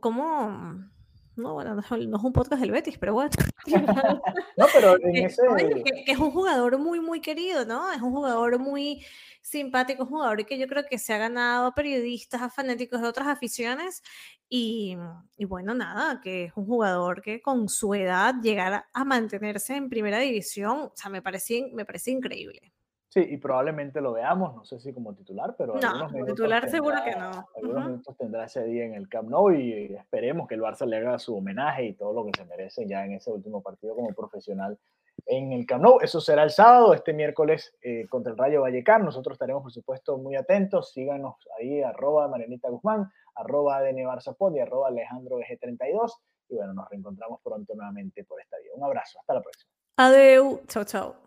cómo 0.00 0.90
no, 1.36 1.52
bueno, 1.52 1.74
no, 1.74 1.80
es 1.82 1.90
un 1.90 2.32
podcast 2.32 2.62
del 2.62 2.70
Betis, 2.70 2.96
pero 2.96 3.12
bueno. 3.12 3.30
no, 4.56 4.66
pero 4.72 4.96
en 5.02 5.16
ese... 5.26 5.42
Que, 5.84 6.12
es 6.12 6.18
un 6.18 6.30
jugador 6.30 6.78
muy, 6.78 6.98
muy 6.98 7.20
querido, 7.20 7.66
¿no? 7.66 7.92
Es 7.92 8.00
un 8.00 8.12
jugador 8.12 8.58
muy 8.58 9.04
simpático, 9.42 10.04
un 10.04 10.08
jugador 10.08 10.46
que 10.46 10.58
yo 10.58 10.66
creo 10.66 10.84
que 10.88 10.98
se 10.98 11.12
ha 11.12 11.18
ganado 11.18 11.66
a 11.66 11.74
periodistas, 11.74 12.40
a 12.40 12.48
fanáticos 12.48 13.02
de 13.02 13.08
otras 13.08 13.28
aficiones. 13.28 14.02
Y, 14.48 14.96
y 15.36 15.44
bueno, 15.44 15.74
nada, 15.74 16.22
que 16.22 16.44
es 16.44 16.52
un 16.56 16.64
jugador 16.64 17.20
que 17.20 17.42
con 17.42 17.68
su 17.68 17.94
edad 17.94 18.34
llegar 18.40 18.86
a 18.90 19.04
mantenerse 19.04 19.76
en 19.76 19.90
primera 19.90 20.18
división, 20.18 20.78
o 20.84 20.92
sea, 20.94 21.10
me 21.10 21.20
parece, 21.20 21.70
me 21.74 21.84
parece 21.84 22.12
increíble. 22.12 22.72
Sí, 23.08 23.24
y 23.30 23.36
probablemente 23.36 24.00
lo 24.00 24.12
veamos, 24.12 24.54
no 24.54 24.64
sé 24.64 24.78
si 24.80 24.92
como 24.92 25.14
titular, 25.14 25.54
pero 25.56 25.74
no, 25.76 26.08
como 26.10 26.24
titular 26.26 26.68
seguro 26.68 26.96
que 27.04 27.12
no. 27.12 27.46
Algunos 27.56 27.86
minutos 27.86 28.16
tendrá 28.16 28.44
ese 28.44 28.64
día 28.64 28.84
en 28.84 28.94
el 28.94 29.08
Camp 29.08 29.30
Nou 29.30 29.52
y 29.52 29.94
esperemos 29.94 30.48
que 30.48 30.56
el 30.56 30.60
Barça 30.60 30.86
le 30.86 30.96
haga 30.96 31.18
su 31.18 31.36
homenaje 31.36 31.84
y 31.84 31.92
todo 31.94 32.12
lo 32.12 32.24
que 32.26 32.32
se 32.36 32.44
merece 32.44 32.86
ya 32.86 33.04
en 33.04 33.12
ese 33.12 33.30
último 33.30 33.62
partido 33.62 33.94
como 33.94 34.12
profesional 34.12 34.78
en 35.26 35.52
el 35.52 35.66
Camp 35.66 35.84
Nou. 35.84 36.00
Eso 36.00 36.20
será 36.20 36.42
el 36.42 36.50
sábado, 36.50 36.94
este 36.94 37.12
miércoles 37.12 37.74
eh, 37.80 38.06
contra 38.08 38.32
el 38.32 38.38
Rayo 38.38 38.62
Vallecano. 38.62 39.04
Nosotros 39.04 39.34
estaremos, 39.34 39.62
por 39.62 39.72
supuesto, 39.72 40.18
muy 40.18 40.36
atentos. 40.36 40.92
Síganos 40.92 41.36
ahí, 41.58 41.82
arroba 41.82 42.28
Marianita 42.28 42.68
Guzmán, 42.68 43.10
arroba 43.36 43.76
ADN 43.76 43.98
y 43.98 44.58
arroba 44.60 44.88
Alejandro 44.88 45.38
32 45.60 46.20
Y 46.48 46.56
bueno, 46.56 46.74
nos 46.74 46.88
reencontramos 46.90 47.40
pronto 47.42 47.74
nuevamente 47.74 48.24
por 48.24 48.40
esta 48.40 48.56
vía. 48.58 48.72
Un 48.74 48.84
abrazo, 48.84 49.20
hasta 49.20 49.34
la 49.34 49.42
próxima. 49.42 49.70
Adeu, 49.96 50.60
chao, 50.66 50.84
chao. 50.84 51.25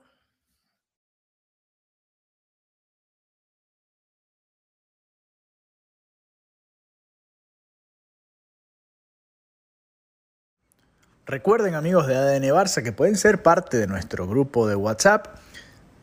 Recuerden 11.29 11.75
amigos 11.75 12.07
de 12.07 12.15
ADN 12.15 12.41
Barça 12.45 12.81
que 12.81 12.91
pueden 12.91 13.15
ser 13.15 13.43
parte 13.43 13.77
de 13.77 13.85
nuestro 13.85 14.25
grupo 14.27 14.67
de 14.67 14.73
WhatsApp. 14.73 15.27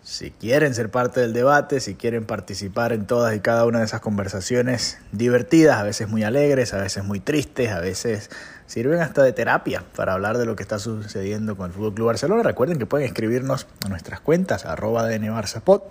Si 0.04 0.30
quieren 0.30 0.72
ser 0.72 0.88
parte 0.88 1.18
del 1.18 1.32
debate, 1.32 1.80
si 1.80 1.96
quieren 1.96 2.24
participar 2.24 2.92
en 2.92 3.08
todas 3.08 3.34
y 3.34 3.40
cada 3.40 3.66
una 3.66 3.80
de 3.80 3.86
esas 3.86 4.00
conversaciones 4.00 4.98
divertidas, 5.10 5.78
a 5.78 5.82
veces 5.82 6.08
muy 6.08 6.22
alegres, 6.22 6.74
a 6.74 6.78
veces 6.78 7.02
muy 7.02 7.18
tristes, 7.18 7.72
a 7.72 7.80
veces 7.80 8.30
sirven 8.68 9.00
hasta 9.00 9.24
de 9.24 9.32
terapia 9.32 9.82
para 9.96 10.12
hablar 10.12 10.38
de 10.38 10.46
lo 10.46 10.54
que 10.54 10.62
está 10.62 10.78
sucediendo 10.78 11.56
con 11.56 11.66
el 11.66 11.72
Fútbol 11.72 11.94
Club 11.94 12.06
Barcelona. 12.06 12.44
Recuerden 12.44 12.78
que 12.78 12.86
pueden 12.86 13.08
escribirnos 13.08 13.66
a 13.84 13.88
nuestras 13.88 14.20
cuentas 14.20 14.64
arroba 14.64 15.00
ADN 15.00 15.24
Barça 15.24 15.82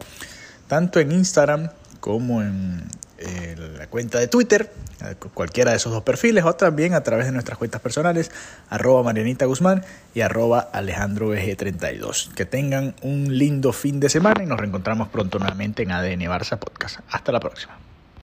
tanto 0.69 1.02
en 1.02 1.12
Instagram 1.12 1.71
como 2.00 2.41
en 3.17 3.78
la 3.78 3.88
cuenta 3.88 4.19
de 4.19 4.28
Twitter, 4.28 4.71
cualquiera 5.34 5.71
de 5.71 5.78
esos 5.78 5.91
dos 5.91 6.04
perfiles, 6.04 6.43
o 6.43 6.54
también 6.54 6.93
a 6.93 7.01
través 7.01 7.25
de 7.25 7.32
nuestras 7.32 7.58
cuentas 7.58 7.82
personales, 7.82 8.32
arroba 8.69 9.04
Marianita 9.04 9.45
Guzmán 9.45 9.84
y 10.13 10.21
arroba 10.21 10.60
Alejandro 10.60 11.32
32 11.34 12.32
Que 12.36 12.45
tengan 12.45 12.95
un 13.01 13.38
lindo 13.38 13.73
fin 13.73 13.99
de 13.99 14.10
semana 14.10 14.43
y 14.43 14.45
nos 14.45 14.60
reencontramos 14.60 15.10
pronto 15.10 15.39
nuevamente 15.39 15.84
en 15.84 15.91
ADN 15.91 16.21
Barça 16.21 16.58
Podcast. 16.58 16.99
Hasta 17.10 17.32
la 17.32 17.39
próxima. 17.39 17.78